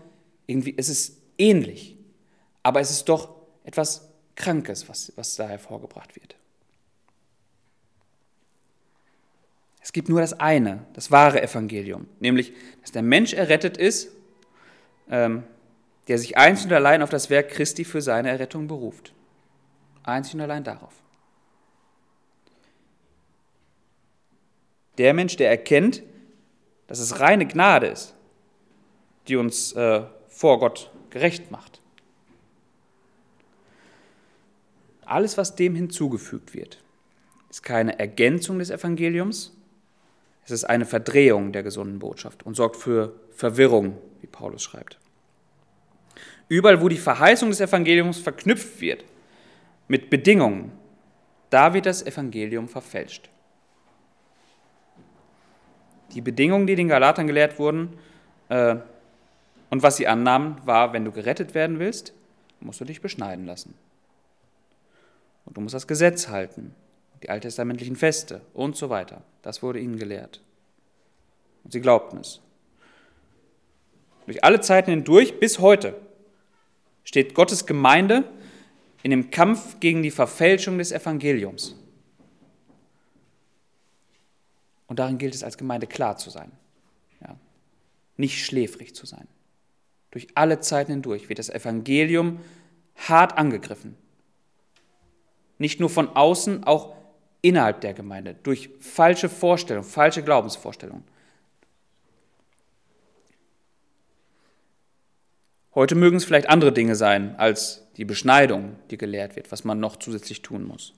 irgendwie, 0.47 0.75
es 0.77 0.89
ist 0.89 1.19
ähnlich, 1.37 1.97
aber 2.63 2.81
es 2.81 2.91
ist 2.91 3.09
doch 3.09 3.35
etwas 3.65 4.09
Krankes, 4.37 4.89
was, 4.89 5.13
was 5.17 5.35
da 5.35 5.49
hervorgebracht 5.49 6.15
wird. 6.15 6.37
Es 9.83 9.93
gibt 9.93 10.09
nur 10.09 10.21
das 10.21 10.35
eine, 10.35 10.87
das 10.93 11.11
wahre 11.11 11.43
Evangelium, 11.43 12.07
nämlich, 12.21 12.53
dass 12.83 12.93
der 12.93 13.03
Mensch 13.03 13.33
errettet 13.33 13.77
ist, 13.77 14.11
ähm, 15.11 15.45
der 16.09 16.19
sich 16.19 16.37
einzig 16.37 16.67
und 16.67 16.73
allein 16.73 17.03
auf 17.03 17.11
das 17.11 17.31
Werk 17.31 17.51
Christi 17.51 17.85
für 17.85 18.01
seine 18.01 18.31
Errettung 18.31 18.67
beruft. 18.67 19.13
Einzig 20.03 20.35
und 20.35 20.41
allein 20.41 20.65
darauf. 20.65 20.95
Der 24.97 25.15
Mensch, 25.15 25.37
der 25.37 25.51
erkennt, 25.51 26.03
dass 26.87 26.99
es 26.99 27.21
reine 27.21 27.47
Gnade 27.47 27.87
ist, 27.87 28.15
die 29.29 29.37
uns 29.37 29.73
äh, 29.75 30.03
vor 30.29 30.59
Gott 30.59 30.91
gerecht 31.11 31.51
macht. 31.51 31.81
Alles, 35.05 35.39
was 35.39 35.55
dem 35.55 35.75
hinzugefügt 35.75 36.55
wird, 36.55 36.83
ist 37.51 37.63
keine 37.63 37.99
Ergänzung 37.99 38.59
des 38.59 38.71
Evangeliums, 38.71 39.55
es 40.45 40.51
ist 40.51 40.65
eine 40.65 40.87
Verdrehung 40.87 41.53
der 41.53 41.63
gesunden 41.63 41.99
Botschaft 41.99 42.45
und 42.45 42.55
sorgt 42.55 42.77
für 42.77 43.15
Verwirrung, 43.31 43.99
wie 44.23 44.27
Paulus 44.27 44.63
schreibt. 44.63 44.99
Überall, 46.49 46.81
wo 46.81 46.89
die 46.89 46.97
Verheißung 46.97 47.51
des 47.51 47.61
Evangeliums 47.61 48.19
verknüpft 48.19 48.81
wird 48.81 49.05
mit 49.87 50.11
Bedingungen, 50.11 50.73
da 51.51 51.75
wird 51.75 51.87
das 51.87 52.05
Evangelium 52.05 52.69
verfälscht. 52.69 53.29
Die 56.13 56.21
Bedingungen, 56.21 56.67
die 56.67 56.75
den 56.75 56.89
Galatern 56.89 57.27
gelehrt 57.27 57.59
wurden 57.59 57.99
äh, 58.49 58.77
und 59.71 59.83
was 59.83 59.99
sie 59.99 60.07
annahmen, 60.07 60.57
war, 60.65 60.95
wenn 60.95 61.05
du 61.05 61.13
gerettet 61.13 61.55
werden 61.55 61.79
willst, 61.79 62.15
musst 62.61 62.81
du 62.81 62.87
dich 62.87 63.03
beschneiden 63.03 63.45
lassen. 63.45 63.75
Und 65.45 65.57
du 65.57 65.61
musst 65.61 65.75
das 65.75 65.87
Gesetz 65.87 66.29
halten, 66.29 66.75
die 67.23 67.31
alttestamentlichen 67.31 67.97
Feste 67.97 68.41
und 68.55 68.77
so 68.77 68.89
weiter. 68.89 69.23
Das 69.43 69.63
wurde 69.63 69.81
ihnen 69.81 69.99
gelehrt. 69.99 70.43
Und 71.65 71.73
sie 71.73 71.81
glaubten 71.81 72.21
es. 72.21 72.41
Durch 74.27 74.45
alle 74.45 74.61
Zeiten 74.61 74.91
hindurch 74.91 75.41
bis 75.41 75.59
heute 75.59 75.95
steht 77.09 77.35
Gottes 77.35 77.65
Gemeinde 77.65 78.31
in 79.03 79.11
dem 79.11 79.31
Kampf 79.31 79.81
gegen 79.81 80.03
die 80.03 80.11
Verfälschung 80.11 80.77
des 80.77 80.93
Evangeliums. 80.93 81.75
Und 84.89 84.99
darin 84.99 85.17
gilt 85.17 85.35
es 85.35 85.43
als 85.43 85.57
Gemeinde 85.57 85.87
klar 85.87 86.19
zu 86.19 86.29
sein, 86.29 86.53
ja. 87.23 87.35
nicht 88.19 88.45
schläfrig 88.45 88.95
zu 88.95 89.07
sein. 89.07 89.27
Durch 90.11 90.29
alle 90.35 90.61
Zeiten 90.61 90.93
hindurch 90.93 91.31
wird 91.31 91.39
das 91.39 91.49
Evangelium 91.49 92.41
hart 92.95 93.39
angegriffen. 93.39 93.97
Nicht 95.57 95.81
nur 95.81 95.89
von 95.89 96.15
außen, 96.15 96.65
auch 96.65 96.95
innerhalb 97.41 97.81
der 97.81 97.95
Gemeinde, 97.95 98.37
durch 98.43 98.69
falsche 98.81 99.31
Vorstellungen, 99.31 99.89
falsche 99.89 100.23
Glaubensvorstellungen. 100.23 101.05
Heute 105.79 105.95
mögen 105.95 106.17
es 106.17 106.25
vielleicht 106.25 106.49
andere 106.49 106.73
Dinge 106.73 106.97
sein 106.97 107.37
als 107.37 107.87
die 107.99 108.05
Beschneidung, 108.05 108.75
die 108.91 108.99
gelehrt 108.99 109.37
wird, 109.37 109.53
was 109.53 109.63
man 109.63 109.79
noch 109.79 109.95
zusätzlich 109.95 110.43
tun 110.43 110.65
muss. 110.65 110.93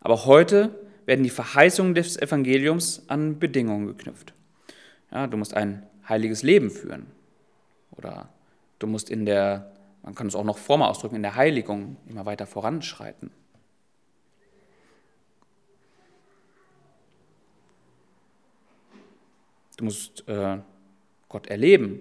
Aber 0.00 0.26
heute 0.26 0.74
werden 1.06 1.22
die 1.22 1.30
Verheißungen 1.30 1.94
des 1.94 2.16
Evangeliums 2.20 3.04
an 3.06 3.38
Bedingungen 3.38 3.86
geknüpft. 3.86 4.34
Ja, 5.12 5.28
du 5.28 5.36
musst 5.36 5.54
ein 5.54 5.86
heiliges 6.08 6.42
Leben 6.42 6.72
führen. 6.72 7.06
Oder 7.92 8.28
du 8.80 8.88
musst 8.88 9.10
in 9.10 9.24
der, 9.24 9.70
man 10.02 10.16
kann 10.16 10.26
es 10.26 10.34
auch 10.34 10.42
noch 10.42 10.58
former 10.58 10.88
ausdrücken, 10.88 11.14
in 11.14 11.22
der 11.22 11.36
Heiligung 11.36 11.98
immer 12.08 12.26
weiter 12.26 12.48
voranschreiten. 12.48 13.30
Du 19.76 19.84
musst 19.84 20.26
äh, 20.26 20.58
Gott 21.28 21.46
erleben, 21.46 22.00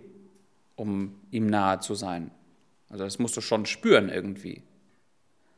um 0.77 1.19
ihm 1.31 1.47
nahe 1.47 1.81
zu 1.81 1.95
sein. 1.95 2.31
Also 2.89 3.03
das 3.03 3.19
musst 3.19 3.35
du 3.35 3.41
schon 3.41 3.65
spüren 3.65 4.07
irgendwie. 4.07 4.63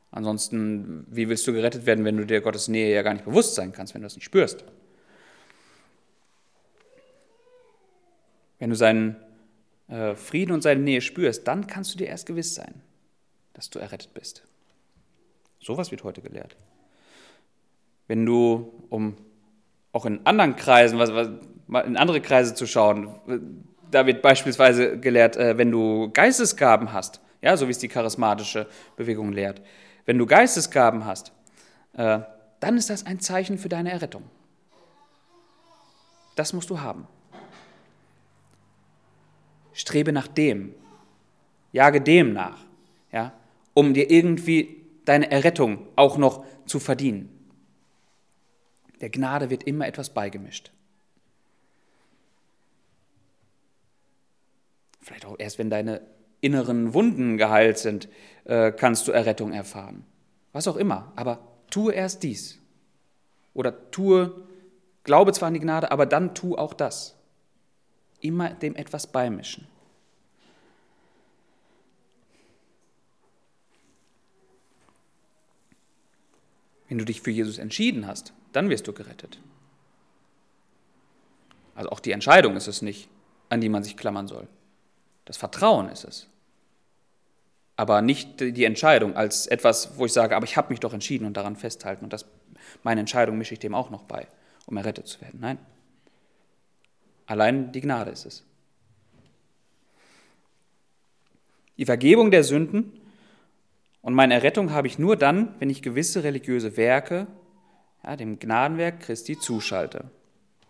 Ansonsten, 0.10 1.06
wie 1.08 1.30
willst 1.30 1.46
du 1.46 1.54
gerettet 1.54 1.86
werden, 1.86 2.04
wenn 2.04 2.18
du 2.18 2.26
dir 2.26 2.42
Gottes 2.42 2.68
Nähe 2.68 2.96
ja 2.96 3.04
gar 3.04 3.14
nicht 3.14 3.26
bewusst 3.26 3.54
sein 3.54 3.72
kannst, 3.72 3.94
wenn 3.94 4.02
du 4.02 4.08
das 4.08 4.16
nicht 4.16 4.26
spürst? 4.26 4.64
Wenn 8.58 8.72
du 8.72 8.76
seinen 8.76 9.18
äh, 9.88 10.16
Frieden 10.16 10.52
und 10.52 10.64
seine 10.64 10.82
Nähe 10.82 11.02
spürst, 11.02 11.48
dann 11.48 11.68
kannst 11.68 11.94
du 11.94 11.98
dir 12.00 12.08
erst 12.08 12.26
gewiss 12.26 12.56
sein, 12.56 12.82
dass 13.54 13.70
du 13.70 13.78
errettet 13.78 14.14
bist. 14.16 14.44
Sowas 15.60 15.92
wird 15.92 16.04
heute 16.04 16.22
gelehrt. 16.22 16.56
Wenn 18.08 18.26
du, 18.26 18.74
um 18.90 19.16
auch 19.92 20.06
in 20.06 20.26
anderen 20.26 20.56
Kreisen, 20.56 20.98
was, 20.98 21.14
was, 21.14 21.30
in 21.86 21.98
andere 21.98 22.22
Kreise 22.22 22.56
zu 22.56 22.66
schauen, 22.66 23.14
da 23.92 24.06
wird 24.06 24.22
beispielsweise 24.22 25.00
gelehrt, 25.00 25.38
äh, 25.38 25.58
wenn 25.58 25.72
du 25.72 26.10
Geistesgaben 26.12 26.94
hast, 26.94 27.22
ja, 27.42 27.56
so 27.58 27.68
wie 27.68 27.72
es 27.72 27.80
die 27.80 27.88
charismatische 27.88 28.68
Bewegung 28.96 29.32
lehrt, 29.32 29.62
wenn 30.06 30.18
du 30.18 30.26
Geistesgaben 30.26 31.06
hast, 31.06 31.32
äh, 31.94 32.20
dann 32.60 32.78
ist 32.78 32.90
das 32.90 33.06
ein 33.06 33.20
Zeichen 33.20 33.58
für 33.58 33.70
deine 33.70 33.92
Errettung. 33.92 34.24
Das 36.36 36.54
musst 36.54 36.70
du 36.70 36.82
haben. 36.82 37.08
Strebe 39.74 40.12
nach 40.12 40.28
dem, 40.28 40.74
jage 41.72 42.02
dem 42.02 42.34
nach, 42.34 42.58
ja, 43.12 43.34
um 43.74 43.94
dir 43.94 44.10
irgendwie 44.12 44.86
deine 45.06 45.32
Errettung 45.32 45.88
auch 45.96 46.18
noch 46.18 46.46
zu 46.66 46.80
verdienen. 46.80 47.30
Der 49.02 49.10
Gnade 49.10 49.50
wird 49.50 49.64
immer 49.64 49.88
etwas 49.88 50.10
beigemischt. 50.10 50.72
Vielleicht 55.10 55.26
auch 55.26 55.38
erst, 55.40 55.58
wenn 55.58 55.72
deine 55.72 56.02
inneren 56.40 56.94
Wunden 56.94 57.40
geheilt 57.40 57.80
sind, 57.80 58.08
äh, 58.44 58.72
kannst 58.72 59.08
du 59.08 59.12
Errettung 59.12 59.52
erfahren. 59.54 60.06
Was 60.54 60.68
auch 60.68 60.76
immer, 60.76 61.12
aber 61.16 61.40
tue 61.72 61.94
erst 61.94 62.22
dies. 62.22 62.60
Oder 63.56 63.90
tue, 63.90 64.44
glaube 65.04 65.34
zwar 65.34 65.48
an 65.48 65.56
die 65.56 65.62
Gnade, 65.62 65.92
aber 65.92 66.06
dann 66.06 66.36
tu 66.36 66.56
auch 66.56 66.76
das. 66.76 67.16
Immer 68.22 68.52
dem 68.52 68.76
etwas 68.76 69.08
beimischen. 69.08 69.68
Wenn 76.88 77.00
du 77.00 77.06
dich 77.06 77.22
für 77.22 77.32
Jesus 77.32 77.58
entschieden 77.58 78.06
hast, 78.06 78.32
dann 78.52 78.70
wirst 78.70 78.88
du 78.88 78.94
gerettet. 78.94 79.40
Also 81.74 81.90
auch 81.90 82.00
die 82.00 82.12
Entscheidung 82.12 82.56
ist 82.56 82.68
es 82.68 82.84
nicht, 82.84 83.10
an 83.50 83.60
die 83.60 83.70
man 83.70 83.84
sich 83.84 83.98
klammern 83.98 84.28
soll. 84.28 84.48
Das 85.30 85.38
Vertrauen 85.38 85.90
ist 85.90 86.06
es 86.06 86.28
aber 87.80 88.02
nicht 88.02 88.42
die 88.42 88.66
Entscheidung 88.66 89.16
als 89.16 89.48
etwas, 89.48 89.98
wo 89.98 90.06
ich 90.06 90.12
sage, 90.12 90.36
aber 90.36 90.44
ich 90.44 90.58
habe 90.58 90.70
mich 90.70 90.82
doch 90.82 90.94
entschieden 90.94 91.26
und 91.26 91.38
daran 91.38 91.56
festhalten 91.56 92.04
und 92.04 92.12
das, 92.12 92.26
meine 92.84 93.00
Entscheidung 93.00 93.38
mische 93.38 93.54
ich 93.54 93.62
dem 93.62 93.74
auch 93.74 93.90
noch 93.90 94.04
bei, 94.04 94.28
um 94.66 94.76
errettet 94.76 95.08
zu 95.08 95.22
werden. 95.22 95.40
Nein. 95.40 95.58
Allein 97.26 97.72
die 97.72 97.80
Gnade 97.80 98.12
ist 98.12 98.26
es. 98.26 98.44
Die 101.78 101.86
Vergebung 101.86 102.32
der 102.32 102.44
Sünden 102.44 102.92
und 104.02 104.14
meine 104.14 104.34
Errettung 104.34 104.72
habe 104.72 104.88
ich 104.88 105.00
nur 105.00 105.16
dann, 105.16 105.56
wenn 105.60 105.70
ich 105.70 105.82
gewisse 105.82 106.26
religiöse 106.26 106.76
Werke, 106.76 107.28
ja, 108.04 108.18
dem 108.18 108.40
Gnadenwerk 108.40 109.00
Christi 109.00 109.40
zuschalte. 109.40 110.12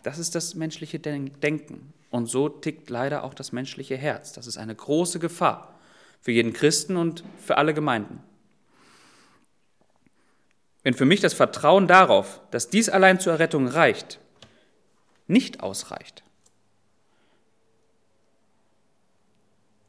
Das 0.04 0.20
ist 0.20 0.36
das 0.36 0.54
menschliche 0.54 1.00
Denken. 1.00 1.92
Und 2.12 2.26
so 2.26 2.50
tickt 2.50 2.90
leider 2.90 3.24
auch 3.24 3.34
das 3.34 3.52
menschliche 3.52 3.96
Herz. 3.96 4.34
Das 4.34 4.48
ist 4.48 4.58
eine 4.58 4.76
große 4.76 5.20
Gefahr 5.20 5.76
Für 6.22 6.32
jeden 6.32 6.52
Christen 6.52 6.98
und 6.98 7.24
für 7.40 7.58
alle 7.58 7.74
Gemeinden. 7.74 8.22
Wenn 10.84 10.94
für 10.94 11.06
mich 11.06 11.22
das 11.22 11.34
Vertrauen 11.34 11.88
darauf, 11.88 12.42
dass 12.52 12.70
dies 12.70 12.90
allein 12.90 13.20
zur 13.20 13.34
Errettung 13.34 13.68
reicht, 13.68 14.20
nicht 15.28 15.62
ausreicht, 15.62 16.24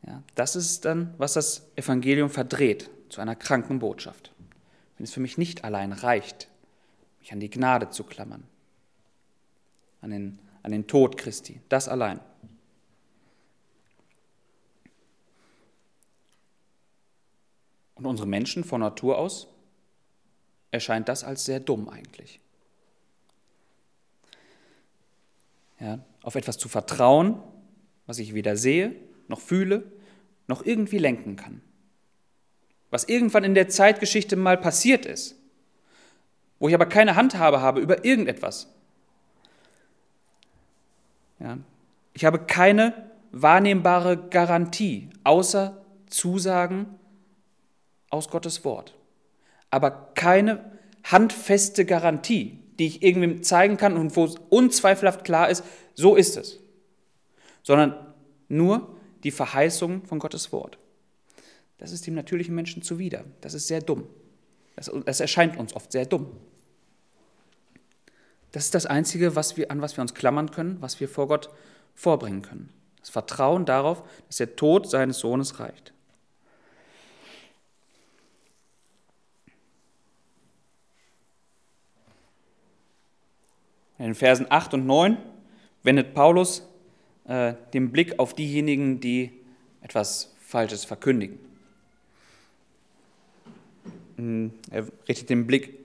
ja, 0.07 0.23
das 0.35 0.57
ist 0.57 0.85
dann, 0.85 1.15
was 1.19 1.35
das 1.35 1.67
Evangelium 1.77 2.31
verdreht 2.31 2.91
zu 3.09 3.21
einer 3.21 3.37
kranken 3.37 3.79
Botschaft. 3.79 4.33
Wenn 4.97 5.05
es 5.05 5.13
für 5.13 5.21
mich 5.21 5.39
nicht 5.39 5.65
allein 5.65 5.93
reicht, 5.93 6.49
mich 7.21 7.33
an 7.33 7.41
die 7.41 7.51
Gnade 7.51 7.91
zu 7.91 8.05
klammern, 8.05 8.45
an 10.01 10.11
den, 10.11 10.39
an 10.63 10.73
den 10.73 10.87
Tod 10.87 11.17
Christi, 11.17 11.61
das 11.69 11.89
allein. 11.89 12.21
Und 17.95 18.07
unsere 18.07 18.27
Menschen 18.27 18.65
von 18.65 18.81
Natur 18.81 19.19
aus 19.19 19.47
erscheint 20.71 21.09
das 21.09 21.23
als 21.23 21.45
sehr 21.45 21.61
dumm 21.61 21.89
eigentlich. 21.89 22.41
Ja, 25.79 25.99
auf 26.23 26.35
etwas 26.35 26.59
zu 26.59 26.69
vertrauen, 26.69 27.43
was 28.07 28.19
ich 28.19 28.35
weder 28.35 28.57
sehe, 28.57 28.95
noch 29.29 29.41
fühle, 29.41 29.85
noch 30.47 30.65
irgendwie 30.65 30.99
lenken 30.99 31.37
kann. 31.37 31.61
Was 32.91 33.05
irgendwann 33.05 33.45
in 33.45 33.55
der 33.55 33.69
Zeitgeschichte 33.69 34.37
mal 34.37 34.57
passiert 34.57 35.07
ist, 35.07 35.37
wo 36.59 36.69
ich 36.69 36.75
aber 36.75 36.87
keine 36.87 37.17
Handhabe 37.17 37.61
habe 37.61 37.81
über 37.81 38.05
irgendetwas. 38.05 38.69
Ja, 41.41 41.59
ich 42.13 42.25
habe 42.25 42.41
keine 42.41 43.11
wahrnehmbare 43.33 44.17
Garantie, 44.17 45.11
außer 45.25 45.77
Zusagen 46.07 46.87
aus 48.11 48.29
Gottes 48.29 48.65
Wort 48.65 48.95
aber 49.71 50.13
keine 50.15 50.65
handfeste 51.05 51.85
Garantie, 51.85 52.59
die 52.79 52.87
ich 52.87 53.03
irgendwem 53.03 53.43
zeigen 53.43 53.77
kann 53.77 53.97
und 53.97 54.17
wo 54.17 54.25
es 54.25 54.35
unzweifelhaft 54.51 55.25
klar 55.25 55.49
ist, 55.49 55.65
so 55.95 56.17
ist 56.17 56.37
es, 56.37 56.59
sondern 57.63 57.95
nur 58.49 58.97
die 59.23 59.31
Verheißung 59.31 60.05
von 60.05 60.19
Gottes 60.19 60.53
Wort. 60.53 60.79
Das 61.79 61.93
ist 61.93 62.07
dem 62.07 62.15
natürlichen 62.15 62.55
Menschen 62.55 62.83
zuwider. 62.83 63.25
Das 63.41 63.55
ist 63.55 63.69
sehr 63.69 63.81
dumm. 63.81 64.07
Das, 64.77 64.91
das 65.07 65.21
erscheint 65.21 65.57
uns 65.57 65.75
oft 65.75 65.93
sehr 65.93 66.05
dumm. 66.05 66.27
Das 68.53 68.65
ist 68.65 68.75
das 68.75 68.87
Einzige, 68.87 69.37
was 69.37 69.57
wir, 69.57 69.71
an 69.71 69.81
was 69.81 69.97
wir 69.97 70.03
uns 70.03 70.15
klammern 70.15 70.51
können, 70.51 70.79
was 70.81 70.99
wir 71.01 71.09
vor 71.09 71.29
Gott 71.29 71.51
vorbringen 71.95 72.43
können. 72.43 72.71
Das 73.01 73.11
Vertrauen 73.11 73.65
darauf, 73.65 74.03
dass 74.27 74.37
der 74.37 74.57
Tod 74.57 74.89
seines 74.91 75.19
Sohnes 75.19 75.61
reicht. 75.61 75.93
In 83.99 84.07
den 84.07 84.15
Versen 84.15 84.47
8 84.49 84.75
und 84.75 84.87
9 84.87 85.19
wendet 85.83 86.15
Paulus 86.15 86.67
äh, 87.25 87.55
den 87.75 87.93
Blick 87.93 88.19
auf 88.19 88.35
diejenigen, 88.35 88.99
die 88.99 89.31
etwas 89.83 90.35
Falsches 90.41 90.87
verkündigen. 90.87 91.39
Hm, 94.17 94.53
er 94.71 94.87
richtet 95.07 95.29
den 95.29 95.47
Blick 95.47 95.80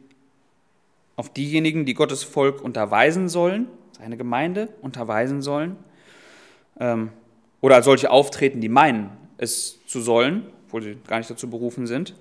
auf 1.16 1.32
diejenigen, 1.32 1.86
die 1.86 1.94
Gottes 1.94 2.24
Volk 2.24 2.62
unterweisen 2.62 3.30
sollen, 3.30 3.68
seine 3.98 4.18
Gemeinde 4.18 4.70
unterweisen 4.82 5.42
sollen, 5.42 5.78
ähm, 6.80 7.10
oder 7.62 7.76
als 7.76 7.86
solche 7.86 8.12
auftreten, 8.12 8.62
die 8.62 8.70
meinen, 8.70 9.10
es 9.38 9.80
zu 9.86 10.02
sollen, 10.02 10.46
obwohl 10.66 10.82
sie 10.82 10.98
gar 11.08 11.18
nicht 11.18 11.30
dazu 11.30 11.50
berufen 11.50 11.88
sind, 11.88 12.16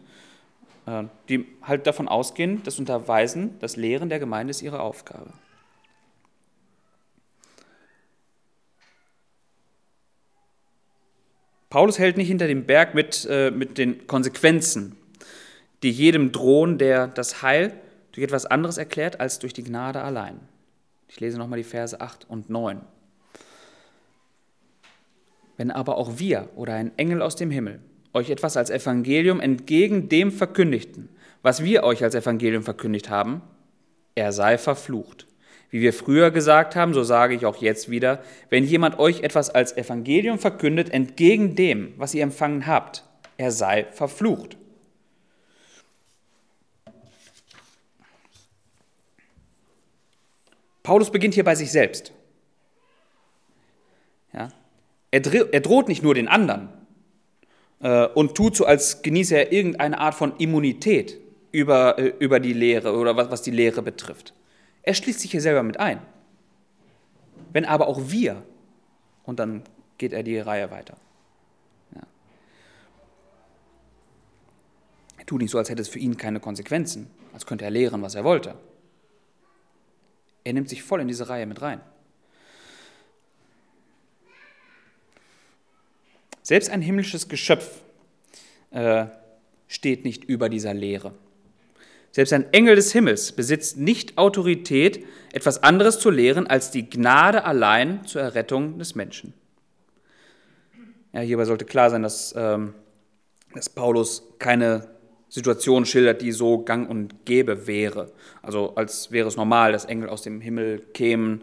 äh, 0.86 1.04
die 1.28 1.46
halt 1.62 1.86
davon 1.86 2.08
ausgehen, 2.08 2.62
das 2.64 2.78
Unterweisen, 2.78 3.58
das 3.58 3.76
Lehren 3.76 4.08
der 4.08 4.18
Gemeinde 4.18 4.52
ist 4.52 4.62
ihre 4.62 4.80
Aufgabe. 4.80 5.32
Paulus 11.68 11.98
hält 11.98 12.16
nicht 12.16 12.28
hinter 12.28 12.46
dem 12.46 12.66
Berg 12.66 12.94
mit, 12.94 13.26
äh, 13.28 13.50
mit 13.50 13.78
den 13.78 14.06
Konsequenzen, 14.06 14.96
die 15.82 15.90
jedem 15.90 16.30
drohen, 16.30 16.78
der 16.78 17.08
das 17.08 17.42
Heil 17.42 17.72
durch 18.14 18.24
etwas 18.24 18.46
anderes 18.46 18.78
erklärt 18.78 19.18
als 19.18 19.40
durch 19.40 19.52
die 19.52 19.64
Gnade 19.64 20.00
allein. 20.00 20.38
Ich 21.08 21.18
lese 21.18 21.36
nochmal 21.36 21.58
die 21.58 21.64
Verse 21.64 22.00
8 22.00 22.30
und 22.30 22.48
9. 22.48 22.80
Wenn 25.56 25.70
aber 25.72 25.98
auch 25.98 26.18
wir 26.18 26.48
oder 26.54 26.74
ein 26.74 26.96
Engel 26.96 27.22
aus 27.22 27.34
dem 27.34 27.50
Himmel 27.50 27.80
euch 28.12 28.30
etwas 28.30 28.56
als 28.56 28.70
Evangelium 28.70 29.40
entgegen 29.40 30.08
dem 30.08 30.30
verkündigten, 30.30 31.08
was 31.42 31.64
wir 31.64 31.82
euch 31.82 32.04
als 32.04 32.14
Evangelium 32.14 32.62
verkündigt 32.62 33.10
haben, 33.10 33.42
er 34.14 34.32
sei 34.32 34.58
verflucht. 34.58 35.26
Wie 35.70 35.80
wir 35.80 35.92
früher 35.92 36.30
gesagt 36.30 36.76
haben, 36.76 36.94
so 36.94 37.02
sage 37.02 37.34
ich 37.34 37.46
auch 37.46 37.56
jetzt 37.56 37.90
wieder, 37.90 38.22
wenn 38.48 38.62
jemand 38.62 39.00
euch 39.00 39.22
etwas 39.22 39.50
als 39.50 39.76
Evangelium 39.76 40.38
verkündet, 40.38 40.90
entgegen 40.90 41.56
dem, 41.56 41.94
was 41.96 42.14
ihr 42.14 42.22
empfangen 42.22 42.68
habt, 42.68 43.02
er 43.38 43.50
sei 43.50 43.86
verflucht. 43.90 44.56
Paulus 50.84 51.10
beginnt 51.10 51.34
hier 51.34 51.44
bei 51.44 51.56
sich 51.56 51.72
selbst. 51.72 52.12
Ja? 54.32 54.50
Er, 55.10 55.52
er, 55.52 55.60
droht 55.60 55.88
nicht 55.88 56.02
nur 56.02 56.14
den 56.14 56.28
anderen 56.28 56.68
äh, 57.80 58.06
und 58.08 58.36
tut 58.36 58.54
so, 58.54 58.66
als 58.66 59.02
genieße 59.02 59.34
er 59.34 59.50
irgendeine 59.50 59.98
Art 59.98 60.14
von 60.14 60.36
Immunität 60.36 61.18
über, 61.52 61.98
äh, 61.98 62.12
über 62.18 62.38
die 62.38 62.52
Lehre 62.52 62.94
oder 62.94 63.16
was, 63.16 63.30
was 63.30 63.42
die 63.42 63.50
Lehre 63.50 63.80
betrifft. 63.80 64.34
Er 64.82 64.92
schließt 64.92 65.20
sich 65.20 65.30
hier 65.30 65.40
selber 65.40 65.62
mit 65.62 65.80
ein. 65.80 66.00
Wenn 67.52 67.64
aber 67.64 67.88
auch 67.88 68.10
wir, 68.10 68.42
und 69.24 69.38
dann 69.38 69.62
geht 69.96 70.12
er 70.12 70.22
die 70.22 70.38
Reihe 70.38 70.70
weiter. 70.70 70.98
Ja. 71.94 72.02
Er 75.16 75.24
tut 75.24 75.40
nicht 75.40 75.50
so, 75.50 75.56
als 75.56 75.70
hätte 75.70 75.80
es 75.80 75.88
für 75.88 75.98
ihn 75.98 76.18
keine 76.18 76.40
Konsequenzen, 76.40 77.08
als 77.32 77.46
könnte 77.46 77.64
er 77.64 77.70
lehren, 77.70 78.02
was 78.02 78.16
er 78.16 78.24
wollte. 78.24 78.54
Er 80.44 80.52
nimmt 80.52 80.68
sich 80.68 80.82
voll 80.82 81.00
in 81.00 81.08
diese 81.08 81.28
Reihe 81.28 81.46
mit 81.46 81.62
rein. 81.62 81.80
Selbst 86.42 86.68
ein 86.68 86.82
himmlisches 86.82 87.28
Geschöpf 87.28 87.80
äh, 88.70 89.06
steht 89.66 90.04
nicht 90.04 90.24
über 90.24 90.50
dieser 90.50 90.74
Lehre. 90.74 91.14
Selbst 92.12 92.32
ein 92.34 92.52
Engel 92.52 92.76
des 92.76 92.92
Himmels 92.92 93.32
besitzt 93.32 93.78
nicht 93.78 94.18
Autorität, 94.18 95.04
etwas 95.32 95.62
anderes 95.62 95.98
zu 95.98 96.10
lehren 96.10 96.46
als 96.46 96.70
die 96.70 96.88
Gnade 96.88 97.44
allein 97.44 98.06
zur 98.06 98.20
Errettung 98.20 98.78
des 98.78 98.94
Menschen. 98.94 99.32
Ja, 101.12 101.20
hierbei 101.20 101.44
sollte 101.46 101.64
klar 101.64 101.90
sein, 101.90 102.02
dass, 102.02 102.34
ähm, 102.36 102.74
dass 103.54 103.70
Paulus 103.70 104.22
keine 104.38 104.93
Situation 105.34 105.84
schildert, 105.84 106.22
die 106.22 106.30
so 106.30 106.62
gang 106.62 106.88
und 106.88 107.26
gäbe 107.26 107.66
wäre. 107.66 108.12
Also 108.40 108.76
als 108.76 109.10
wäre 109.10 109.26
es 109.26 109.36
normal, 109.36 109.72
dass 109.72 109.84
Engel 109.84 110.08
aus 110.08 110.22
dem 110.22 110.40
Himmel 110.40 110.78
kämen 110.94 111.42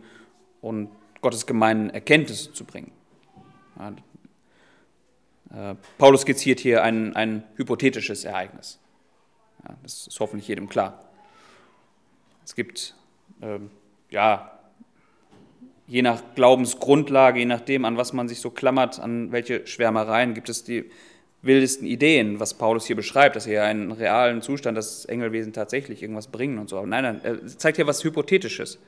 und 0.62 0.88
Gottes 1.20 1.46
gemeinen 1.46 1.90
Erkenntnisse 1.90 2.54
zu 2.54 2.64
bringen. 2.64 2.94
Ja, 3.78 5.72
äh, 5.72 5.76
Paulus 5.98 6.22
skizziert 6.22 6.62
hier 6.62 6.84
ein, 6.84 7.18
ein 7.18 7.44
hypothetisches 7.58 8.24
Ereignis. 8.24 8.80
Ja, 9.68 9.76
das 9.84 10.08
ist 10.08 10.18
hoffentlich 10.22 10.48
jedem 10.48 10.70
klar. 10.70 11.04
Es 12.46 12.56
gibt, 12.56 12.96
ähm, 13.42 13.72
ja, 14.10 14.58
je 15.86 16.02
nach 16.02 16.22
Glaubensgrundlage, 16.36 17.40
je 17.40 17.46
nachdem, 17.46 17.84
an 17.84 17.98
was 17.98 18.14
man 18.14 18.30
sich 18.30 18.40
so 18.40 18.52
klammert, 18.52 19.02
an 19.02 19.34
welche 19.34 19.68
Schwärmereien, 19.68 20.34
gibt 20.34 20.48
es 20.48 20.64
die 20.64 20.90
wildesten 21.42 21.88
Ideen, 21.88 22.40
was 22.40 22.54
Paulus 22.54 22.86
hier 22.86 22.96
beschreibt, 22.96 23.36
dass 23.36 23.48
er 23.48 23.64
einen 23.64 23.92
realen 23.92 24.42
Zustand, 24.42 24.78
dass 24.78 25.06
Engelwesen 25.06 25.54
tatsächlich 25.54 26.02
irgendwas 26.02 26.28
bringen 26.28 26.60
und 26.60 26.70
so. 26.70 26.78
Aber 26.78 26.88
nein, 26.88 27.04
nein, 27.04 27.22
er 27.24 27.46
zeigt 27.48 27.78
hier 27.78 27.88
was 27.88 28.04
Hypothetisches. 28.04 28.80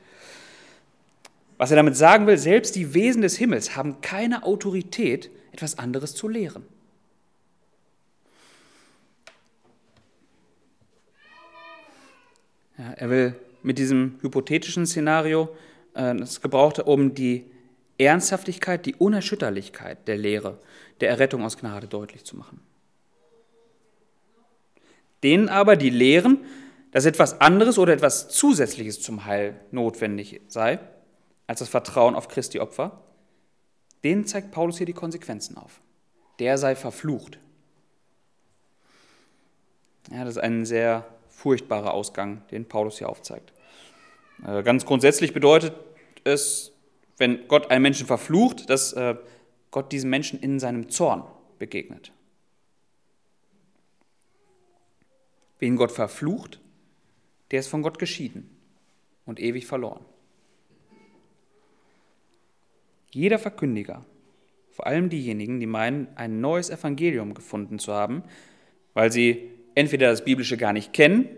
Was 1.58 1.72
er 1.72 1.78
damit 1.78 1.96
sagen 1.96 2.28
will, 2.28 2.38
selbst 2.38 2.76
die 2.76 2.94
Wesen 2.94 3.22
des 3.22 3.38
Himmels 3.38 3.76
haben 3.76 4.02
keine 4.02 4.44
Autorität, 4.44 5.32
etwas 5.52 5.78
anderes 5.78 6.14
zu 6.16 6.28
lehren. 6.28 6.64
Ja, 12.78 12.92
er 12.92 13.10
will 13.10 13.36
mit 13.62 13.78
diesem 13.78 14.16
hypothetischen 14.22 14.86
Szenario 14.86 15.56
äh, 15.94 16.16
das 16.16 16.42
Gebrauchte, 16.42 16.84
um 16.84 17.14
die 17.14 17.46
Ernsthaftigkeit, 18.06 18.86
die 18.86 18.96
Unerschütterlichkeit 18.96 20.08
der 20.08 20.18
Lehre, 20.18 20.60
der 21.02 21.10
Errettung 21.10 21.44
aus 21.44 21.58
Gnade 21.58 21.88
deutlich 21.88 22.24
zu 22.24 22.36
machen. 22.36 22.62
Denen 25.24 25.50
aber, 25.50 25.76
die 25.76 25.90
lehren, 25.90 26.40
dass 26.92 27.06
etwas 27.06 27.42
anderes 27.42 27.78
oder 27.78 27.94
etwas 27.94 28.30
Zusätzliches 28.30 29.02
zum 29.02 29.26
Heil 29.26 29.60
notwendig 29.72 30.42
sei, 30.48 30.80
als 31.48 31.60
das 31.60 31.70
Vertrauen 31.70 32.16
auf 32.16 32.28
Christi 32.28 32.60
Opfer, 32.60 33.02
denen 34.04 34.26
zeigt 34.26 34.52
Paulus 34.52 34.78
hier 34.78 34.86
die 34.86 34.94
Konsequenzen 34.94 35.58
auf. 35.58 35.80
Der 36.40 36.58
sei 36.58 36.76
verflucht. 36.76 37.40
Ja, 40.12 40.26
das 40.26 40.36
ist 40.36 40.44
ein 40.44 40.66
sehr 40.66 41.06
furchtbarer 41.30 41.94
Ausgang, 41.94 42.42
den 42.52 42.66
Paulus 42.68 42.98
hier 42.98 43.10
aufzeigt. 43.10 43.54
Äh, 44.46 44.64
ganz 44.64 44.86
grundsätzlich 44.86 45.34
bedeutet 45.34 45.74
es, 46.24 46.73
wenn 47.18 47.48
Gott 47.48 47.72
einen 47.72 47.84
Menschen 47.84 48.08
verflucht, 48.08 48.70
dass 48.70 48.94
äh, 48.94 49.16
Gott 49.72 49.92
diesem 49.92 50.10
Menschen 50.10 50.40
in 50.40 50.60
seinem 50.60 50.90
Zorn 50.90 51.24
begegnet. 51.60 52.12
Wen 55.60 55.76
Gott 55.76 55.92
verflucht, 55.92 56.60
der 57.52 57.60
ist 57.60 57.68
von 57.68 57.82
Gott 57.82 58.00
geschieden 58.00 58.50
und 59.26 59.40
ewig 59.40 59.66
verloren. 59.66 60.04
Jeder 63.12 63.38
Verkündiger, 63.38 64.04
vor 64.72 64.88
allem 64.88 65.10
diejenigen, 65.10 65.60
die 65.60 65.68
meinen, 65.68 66.08
ein 66.16 66.42
neues 66.42 66.70
Evangelium 66.70 67.36
gefunden 67.36 67.78
zu 67.78 67.94
haben, 67.94 68.24
weil 68.94 69.12
sie 69.12 69.52
entweder 69.76 70.10
das 70.10 70.26
Biblische 70.26 70.58
gar 70.58 70.74
nicht 70.74 70.94
kennen 70.94 71.30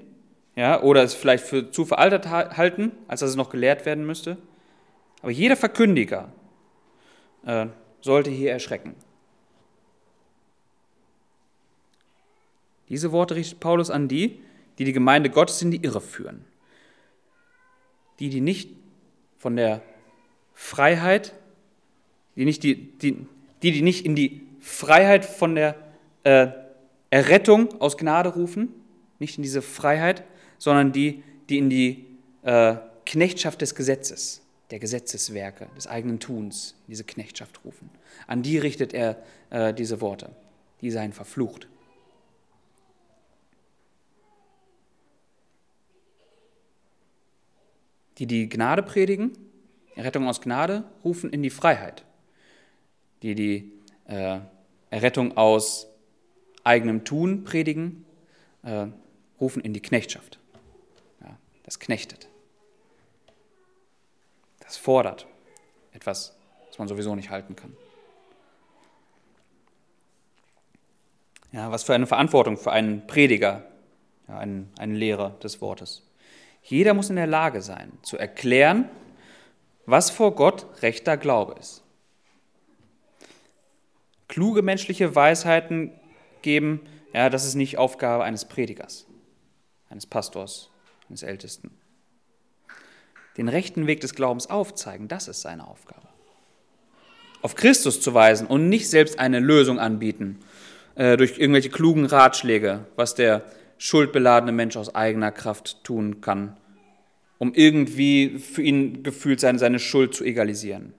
ja, 0.56 0.82
oder 0.82 1.04
es 1.04 1.14
vielleicht 1.14 1.44
für 1.44 1.70
zu 1.72 1.86
veraltet 1.86 2.30
halten, 2.30 2.94
als 3.08 3.20
dass 3.20 3.32
es 3.32 3.36
noch 3.36 3.50
gelehrt 3.50 3.86
werden 3.86 4.06
müsste. 4.06 4.38
Aber 5.26 5.32
jeder 5.32 5.56
Verkündiger 5.56 6.32
äh, 7.48 7.66
sollte 8.00 8.30
hier 8.30 8.52
erschrecken. 8.52 8.94
Diese 12.90 13.12
Worte 13.12 13.34
richtet 13.34 13.60
Paulus 13.60 13.90
an 13.90 14.08
die, 14.08 14.40
die 14.78 14.84
die 14.84 14.94
Gemeinde 14.94 15.32
Gottes 15.32 15.64
in 15.64 15.72
die 15.72 15.84
Irre 15.84 16.00
führen. 16.00 16.46
Die, 18.20 18.30
die 18.30 18.40
nicht 18.40 18.70
von 19.40 19.56
der 19.56 19.82
Freiheit, 20.54 21.34
die, 22.36 22.46
nicht 22.46 22.62
die, 22.62 22.76
die, 23.00 23.26
die, 23.64 23.82
nicht 23.82 24.06
in 24.06 24.16
die 24.16 24.46
Freiheit 24.60 25.26
von 25.26 25.56
der 25.56 25.76
äh, 26.24 26.50
Errettung 27.10 27.82
aus 27.82 27.98
Gnade 27.98 28.30
rufen, 28.30 28.70
nicht 29.18 29.38
in 29.38 29.42
diese 29.42 29.64
Freiheit, 29.64 30.24
sondern 30.60 30.92
die, 30.92 31.24
die 31.50 31.58
in 31.58 31.72
die 31.72 32.06
äh, 32.44 32.76
Knechtschaft 33.08 33.62
des 33.62 33.74
Gesetzes, 33.74 34.45
der 34.72 34.80
Gesetzeswerke, 34.80 35.68
des 35.76 35.88
eigenen 35.88 36.20
Tuns, 36.20 36.76
diese 36.88 37.04
Knechtschaft 37.04 37.64
rufen. 37.64 37.90
An 38.28 38.42
die 38.42 38.58
richtet 38.58 38.94
er 38.94 39.22
äh, 39.50 39.74
diese 39.74 40.02
Worte. 40.02 40.36
Die 40.82 40.92
seien 40.92 41.14
verflucht. 41.14 41.68
Die 48.18 48.28
die 48.28 48.50
Gnade 48.50 48.82
predigen, 48.82 49.38
Errettung 49.96 50.28
aus 50.28 50.42
Gnade, 50.42 50.84
rufen 51.04 51.32
in 51.32 51.44
die 51.44 51.50
Freiheit. 51.50 52.06
Die 53.22 53.36
die 53.36 53.72
äh, 54.08 54.40
Errettung 54.90 55.38
aus 55.38 55.88
eigenem 56.64 57.04
Tun 57.04 57.44
predigen, 57.44 58.06
äh, 58.64 58.88
rufen 59.40 59.62
in 59.62 59.74
die 59.74 59.82
Knechtschaft. 59.82 60.40
Ja, 61.22 61.38
das 61.64 61.80
knechtet. 61.80 62.30
Das 64.66 64.78
fordert 64.78 65.28
etwas, 65.94 66.36
was 66.68 66.78
man 66.78 66.88
sowieso 66.88 67.16
nicht 67.16 67.30
halten 67.30 67.56
kann. 67.56 67.76
Ja, 71.52 71.72
was 71.72 71.84
für 71.84 71.94
eine 71.94 72.08
Verantwortung 72.08 72.58
für 72.58 72.72
einen 72.72 73.08
Prediger, 73.08 73.64
ja, 74.28 74.38
einen, 74.38 74.72
einen 74.78 74.96
Lehrer 74.96 75.32
des 75.42 75.62
Wortes. 75.62 76.04
Jeder 76.62 76.94
muss 76.94 77.10
in 77.10 77.16
der 77.16 77.28
Lage 77.28 77.62
sein, 77.62 77.94
zu 78.02 78.18
erklären, 78.18 78.90
was 79.86 80.10
vor 80.10 80.36
Gott 80.36 80.66
rechter 80.82 81.16
Glaube 81.16 81.56
ist. 81.60 81.84
Kluge 84.28 84.64
menschliche 84.64 85.16
Weisheiten 85.16 85.92
geben, 86.42 86.82
ja, 87.14 87.30
das 87.30 87.46
ist 87.46 87.56
nicht 87.56 87.78
Aufgabe 87.78 88.24
eines 88.24 88.46
Predigers, 88.46 89.06
eines 89.90 90.06
Pastors, 90.06 90.72
eines 91.08 91.24
Ältesten. 91.24 91.72
Den 93.38 93.50
rechten 93.50 93.88
Weg 93.88 94.02
des 94.02 94.16
Glaubens 94.16 94.50
aufzeigen, 94.50 95.08
das 95.08 95.28
ist 95.28 95.42
seine 95.42 95.68
Aufgabe. 95.68 96.08
Auf 97.42 97.56
Christus 97.56 98.02
zu 98.02 98.14
weisen 98.14 98.48
und 98.48 98.70
nicht 98.70 98.90
selbst 98.90 99.20
eine 99.20 99.40
Lösung 99.40 99.80
anbieten 99.80 100.40
äh, 100.96 101.18
durch 101.18 101.38
irgendwelche 101.38 101.70
klugen 101.70 102.06
Ratschläge, 102.06 102.86
was 102.96 103.14
der 103.14 103.44
schuldbeladene 103.78 104.52
Mensch 104.52 104.78
aus 104.78 104.96
eigener 104.96 105.32
Kraft 105.32 105.84
tun 105.84 106.22
kann, 106.22 106.56
um 107.38 107.54
irgendwie 107.54 108.40
für 108.40 108.62
ihn 108.62 109.04
gefühlt 109.04 109.40
seine, 109.40 109.60
seine 109.60 109.80
Schuld 109.80 110.16
zu 110.16 110.24
egalisieren. 110.24 110.94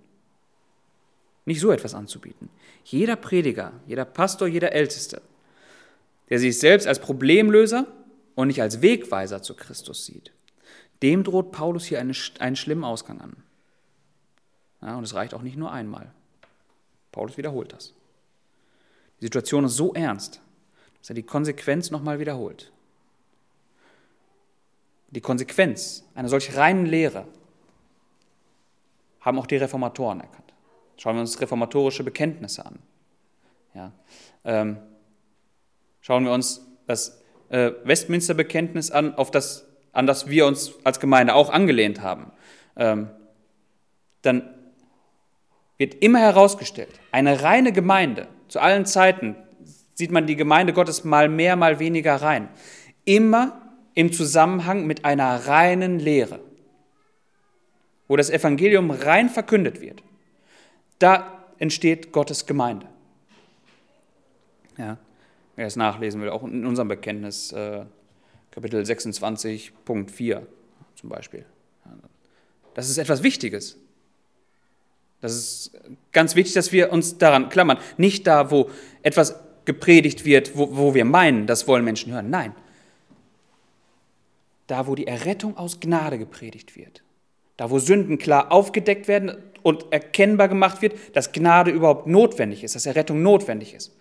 Nicht 1.46 1.61
so 1.61 1.70
etwas 1.70 1.94
anzubieten. 1.94 2.51
Jeder 2.85 3.16
Prediger, 3.16 3.72
jeder 3.87 4.05
Pastor, 4.05 4.46
jeder 4.46 4.72
Älteste, 4.72 5.22
der 6.29 6.38
sich 6.38 6.59
selbst 6.59 6.87
als 6.87 7.01
Problemlöser 7.01 7.87
und 8.35 8.49
nicht 8.49 8.61
als 8.61 8.83
Wegweiser 8.83 9.42
zu 9.42 9.55
Christus 9.55 10.05
sieht, 10.05 10.33
dem 11.02 11.24
droht 11.24 11.52
Paulus 11.52 11.85
hier 11.85 12.00
eine, 12.00 12.14
einen 12.38 12.56
schlimmen 12.56 12.85
Ausgang 12.85 13.20
an. 13.20 13.37
Ja, 14.82 14.96
und 14.96 15.04
es 15.04 15.14
reicht 15.14 15.35
auch 15.35 15.42
nicht 15.42 15.56
nur 15.56 15.72
einmal. 15.72 16.12
Paulus 17.12 17.37
wiederholt 17.37 17.72
das. 17.72 17.94
Die 19.20 19.26
Situation 19.26 19.64
ist 19.64 19.76
so 19.76 19.94
ernst, 19.94 20.40
dass 20.98 21.11
er 21.11 21.14
die 21.14 21.22
Konsequenz 21.22 21.90
nochmal 21.90 22.18
wiederholt. 22.18 22.72
Die 25.11 25.20
Konsequenz 25.20 26.04
einer 26.14 26.28
solch 26.28 26.56
reinen 26.56 26.87
Lehre 26.87 27.26
haben 29.20 29.38
auch 29.38 29.46
die 29.46 29.56
Reformatoren 29.56 30.20
erkannt. 30.20 30.52
Schauen 30.96 31.16
wir 31.16 31.20
uns 31.20 31.40
reformatorische 31.40 32.04
Bekenntnisse 32.04 32.64
an. 32.64 32.78
Ja, 33.74 33.92
ähm, 34.44 34.78
schauen 36.00 36.24
wir 36.24 36.32
uns 36.32 36.66
das 36.87 37.22
äh, 37.48 37.72
Westminster-Bekenntnis 37.85 38.90
an, 38.90 39.14
auf 39.14 39.30
das, 39.30 39.65
an 39.96 40.06
das 40.06 40.28
wir 40.28 40.46
uns 40.46 40.74
als 40.85 41.00
Gemeinde 41.00 41.35
auch 41.35 41.50
angelehnt 41.50 42.02
haben. 42.02 42.30
Ähm, 42.76 43.09
dann 44.22 44.54
wird 45.78 45.94
immer 45.96 46.20
herausgestellt, 46.20 47.00
eine 47.12 47.42
reine 47.42 47.72
Gemeinde, 47.72 48.28
zu 48.48 48.61
allen 48.61 48.87
Zeiten 48.87 49.37
sieht 49.94 50.11
man 50.11 50.26
die 50.26 50.37
Gemeinde 50.37 50.72
Gottes 50.72 51.04
mal 51.04 51.28
mehr, 51.28 51.56
mal 51.56 51.78
weniger 51.78 52.16
rein, 52.16 52.48
immer 53.04 53.62
im 53.94 54.12
Zusammenhang 54.12 54.87
mit 54.87 55.04
einer 55.04 55.46
reinen 55.46 55.98
Lehre, 55.98 56.40
wo 58.09 58.16
das 58.16 58.28
Evangelium 58.28 58.90
rein 58.90 59.30
verkündet 59.30 59.80
wird. 59.80 60.02
Da 60.98 61.44
entsteht 61.59 62.12
Gottes 62.12 62.46
Gemeinde. 62.46 62.87
Ja, 64.76 64.98
wer 65.56 65.66
es 65.66 65.76
nachlesen 65.76 66.20
will, 66.20 66.28
auch 66.28 66.44
in 66.44 66.66
unserem 66.66 66.88
Bekenntnis, 66.88 67.52
äh, 67.52 67.87
Kapitel 68.57 68.87
26, 68.87 69.73
Punkt 69.85 70.11
4 70.11 70.47
zum 70.95 71.11
Beispiel. 71.11 71.45
Das 72.73 72.88
ist 72.88 72.97
etwas 72.97 73.23
Wichtiges. 73.23 73.77
Das 75.21 75.35
ist 75.35 75.73
ganz 76.12 76.37
wichtig, 76.37 76.55
dass 76.55 76.73
wir 76.73 76.90
uns 76.90 77.19
daran 77.19 77.51
klammern. 77.51 77.77
Nicht 77.99 78.27
da, 78.27 78.51
wo 78.51 78.71
etwas 79.03 79.38
gepredigt 79.66 80.25
wird, 80.25 80.57
wo, 80.57 80.75
wo 80.75 80.95
wir 80.95 81.05
meinen, 81.05 81.47
das 81.47 81.69
wollen 81.69 81.85
Menschen 81.85 82.14
hören. 82.14 82.31
Nein. 82.31 82.55
Da, 84.69 84.87
wo 84.87 84.95
die 84.95 85.07
Errettung 85.07 85.59
aus 85.59 85.79
Gnade 85.79 86.19
gepredigt 86.19 86.77
wird. 86.77 87.03
Da, 87.59 87.71
wo 87.71 87.79
Sünden 87.79 88.16
klar 88.16 88.53
aufgedeckt 88.53 89.07
werden 89.07 89.37
und 89.64 89.85
erkennbar 89.90 90.49
gemacht 90.49 90.81
wird, 90.81 90.95
dass 91.14 91.33
Gnade 91.33 91.73
überhaupt 91.73 92.07
notwendig 92.07 92.64
ist, 92.64 92.75
dass 92.75 92.87
Errettung 92.87 93.21
notwendig 93.21 93.75
ist. 93.75 93.95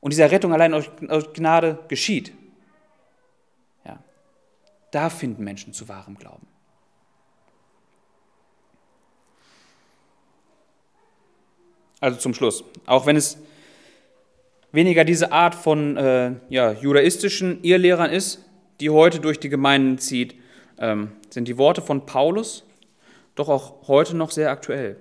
Und 0.00 0.12
diese 0.12 0.22
Errettung 0.22 0.52
allein 0.52 0.74
aus 0.74 1.32
Gnade 1.32 1.78
geschieht. 1.88 2.34
Da 4.90 5.10
finden 5.10 5.44
Menschen 5.44 5.72
zu 5.72 5.88
wahrem 5.88 6.16
Glauben. 6.16 6.46
Also 12.00 12.18
zum 12.18 12.32
Schluss, 12.34 12.64
auch 12.86 13.06
wenn 13.06 13.16
es 13.16 13.38
weniger 14.72 15.04
diese 15.04 15.32
Art 15.32 15.54
von 15.54 15.96
äh, 15.96 16.32
ja, 16.48 16.72
judaistischen 16.72 17.62
Irrlehrern 17.62 18.10
ist, 18.10 18.44
die 18.80 18.90
heute 18.90 19.20
durch 19.20 19.38
die 19.38 19.50
Gemeinden 19.50 19.98
zieht, 19.98 20.34
ähm, 20.78 21.12
sind 21.28 21.46
die 21.46 21.58
Worte 21.58 21.82
von 21.82 22.06
Paulus 22.06 22.64
doch 23.34 23.48
auch 23.48 23.88
heute 23.88 24.16
noch 24.16 24.30
sehr 24.30 24.50
aktuell. 24.50 24.96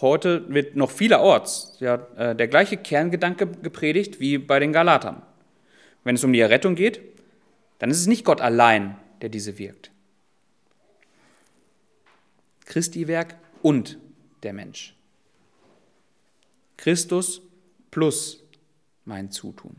Heute 0.00 0.52
wird 0.52 0.76
noch 0.76 0.90
vielerorts 0.90 1.76
ja, 1.80 2.06
äh, 2.16 2.34
der 2.34 2.48
gleiche 2.48 2.76
Kerngedanke 2.76 3.46
gepredigt 3.46 4.18
wie 4.18 4.38
bei 4.38 4.58
den 4.58 4.72
Galatern. 4.72 5.22
Wenn 6.02 6.16
es 6.16 6.24
um 6.24 6.32
die 6.32 6.40
Errettung 6.40 6.74
geht, 6.74 7.00
dann 7.78 7.90
ist 7.90 8.00
es 8.00 8.06
nicht 8.06 8.24
Gott 8.24 8.40
allein, 8.40 8.96
der 9.24 9.30
diese 9.30 9.56
wirkt. 9.56 9.90
Christi 12.66 13.08
Werk 13.08 13.36
und 13.62 13.96
der 14.42 14.52
Mensch. 14.52 14.94
Christus 16.76 17.40
plus 17.90 18.44
mein 19.06 19.30
Zutun. 19.30 19.76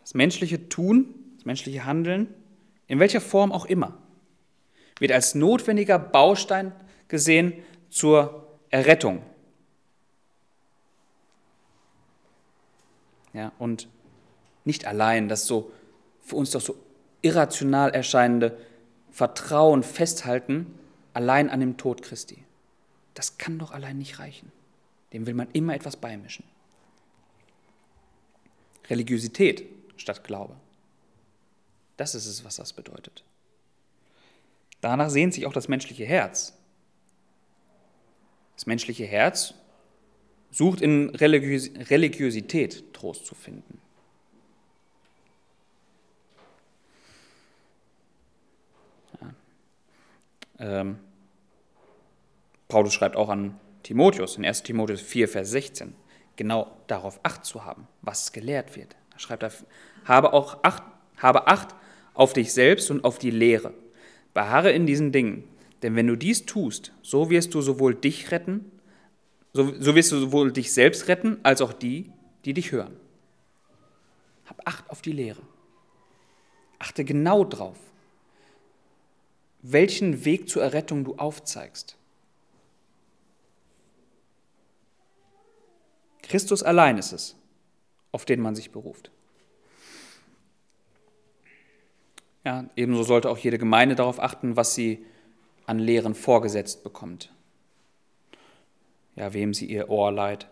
Das 0.00 0.14
menschliche 0.14 0.68
Tun, 0.68 1.14
das 1.36 1.44
menschliche 1.44 1.84
Handeln, 1.84 2.34
in 2.88 2.98
welcher 2.98 3.20
Form 3.20 3.52
auch 3.52 3.66
immer, 3.66 3.96
wird 4.98 5.12
als 5.12 5.36
notwendiger 5.36 6.00
Baustein 6.00 6.72
gesehen 7.06 7.52
zur 7.88 8.48
Errettung. 8.70 9.22
Ja, 13.32 13.52
und 13.60 13.86
Nicht 14.64 14.84
allein 14.84 15.28
das 15.28 15.46
so 15.46 15.70
für 16.26 16.36
uns 16.36 16.50
doch 16.50 16.60
so 16.60 16.76
irrational 17.22 17.90
erscheinende 17.90 18.58
Vertrauen 19.10 19.82
festhalten, 19.82 20.74
allein 21.14 21.48
an 21.48 21.60
dem 21.60 21.76
Tod 21.78 22.02
Christi. 22.02 22.44
Das 23.14 23.38
kann 23.38 23.58
doch 23.58 23.70
allein 23.70 23.96
nicht 23.96 24.18
reichen. 24.18 24.52
Dem 25.12 25.26
will 25.26 25.34
man 25.34 25.48
immer 25.52 25.74
etwas 25.74 25.96
beimischen. 25.96 26.44
Religiosität 28.90 29.64
statt 29.96 30.24
Glaube. 30.24 30.56
Das 31.96 32.14
ist 32.14 32.26
es, 32.26 32.44
was 32.44 32.56
das 32.56 32.72
bedeutet. 32.72 33.24
Danach 34.80 35.08
sehnt 35.08 35.32
sich 35.32 35.46
auch 35.46 35.52
das 35.52 35.68
menschliche 35.68 36.04
Herz. 36.04 36.52
Das 38.56 38.66
menschliche 38.66 39.06
Herz 39.06 39.54
sucht 40.50 40.80
in 40.80 41.10
Religios 41.10 41.70
Religiosität 41.88 42.92
Trost 42.92 43.26
zu 43.26 43.34
finden. 43.34 43.80
Ähm, 50.58 50.98
Paulus 52.68 52.94
schreibt 52.94 53.16
auch 53.16 53.28
an 53.28 53.58
Timotheus 53.82 54.36
in 54.36 54.44
1 54.44 54.62
Timotheus 54.62 55.00
4, 55.00 55.28
Vers 55.28 55.50
16, 55.50 55.94
genau 56.36 56.76
darauf 56.86 57.20
Acht 57.22 57.44
zu 57.44 57.64
haben, 57.64 57.86
was 58.02 58.32
gelehrt 58.32 58.76
wird. 58.76 58.96
Da 59.12 59.18
schreibt 59.18 59.42
er, 59.42 59.52
habe 60.04 60.32
auch 60.32 60.58
Acht, 60.62 60.82
habe 61.18 61.46
Acht 61.46 61.74
auf 62.14 62.32
dich 62.32 62.52
selbst 62.52 62.90
und 62.90 63.04
auf 63.04 63.18
die 63.18 63.30
Lehre. 63.30 63.72
Beharre 64.34 64.72
in 64.72 64.86
diesen 64.86 65.12
Dingen, 65.12 65.44
denn 65.82 65.94
wenn 65.94 66.06
du 66.06 66.16
dies 66.16 66.46
tust, 66.46 66.92
so 67.02 67.30
wirst 67.30 67.54
du 67.54 67.60
sowohl 67.60 67.94
dich 67.94 68.30
retten, 68.32 68.70
so, 69.52 69.72
so 69.78 69.94
wirst 69.94 70.12
du 70.12 70.18
sowohl 70.18 70.52
dich 70.52 70.72
selbst 70.72 71.08
retten, 71.08 71.38
als 71.42 71.62
auch 71.62 71.72
die, 71.72 72.12
die 72.44 72.52
dich 72.52 72.72
hören. 72.72 72.96
Hab 74.46 74.60
Acht 74.66 74.90
auf 74.90 75.00
die 75.00 75.12
Lehre. 75.12 75.42
Achte 76.78 77.04
genau 77.04 77.44
drauf, 77.44 77.78
welchen 79.72 80.24
Weg 80.24 80.48
zur 80.48 80.62
Errettung 80.62 81.04
du 81.04 81.16
aufzeigst. 81.16 81.96
Christus 86.22 86.62
allein 86.62 86.98
ist 86.98 87.12
es, 87.12 87.36
auf 88.12 88.24
den 88.24 88.40
man 88.40 88.54
sich 88.54 88.70
beruft. 88.70 89.10
Ja, 92.44 92.64
ebenso 92.76 93.02
sollte 93.02 93.28
auch 93.28 93.38
jede 93.38 93.58
Gemeinde 93.58 93.96
darauf 93.96 94.20
achten, 94.20 94.56
was 94.56 94.74
sie 94.74 95.04
an 95.66 95.80
Lehren 95.80 96.14
vorgesetzt 96.14 96.84
bekommt. 96.84 97.32
Ja, 99.16 99.32
wem 99.32 99.52
sie 99.52 99.66
ihr 99.66 99.88
Ohr 99.88 100.12
leiht. 100.12 100.46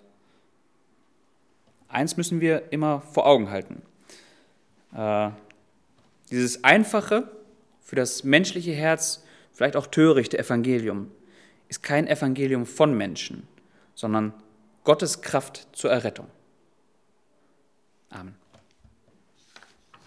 Eins 1.89 2.17
müssen 2.17 2.41
wir 2.41 2.73
immer 2.73 3.01
vor 3.01 3.27
Augen 3.27 3.51
halten. 3.51 3.83
Äh, 4.93 5.31
dieses 6.31 6.65
einfache, 6.65 7.31
für 7.85 7.95
das 7.95 8.25
menschliche 8.25 8.73
Herz 8.73 9.23
vielleicht 9.53 9.77
auch 9.77 9.87
törichte 9.87 10.39
Evangelium 10.39 11.13
ist 11.69 11.83
kein 11.83 12.09
Evangelium 12.09 12.67
von 12.67 12.97
Menschen, 12.97 13.47
sondern 13.95 14.35
Gottes 14.83 15.23
Kraft 15.23 15.69
zur 15.73 15.91
Errettung. 15.91 16.27
Amen. 18.11 18.44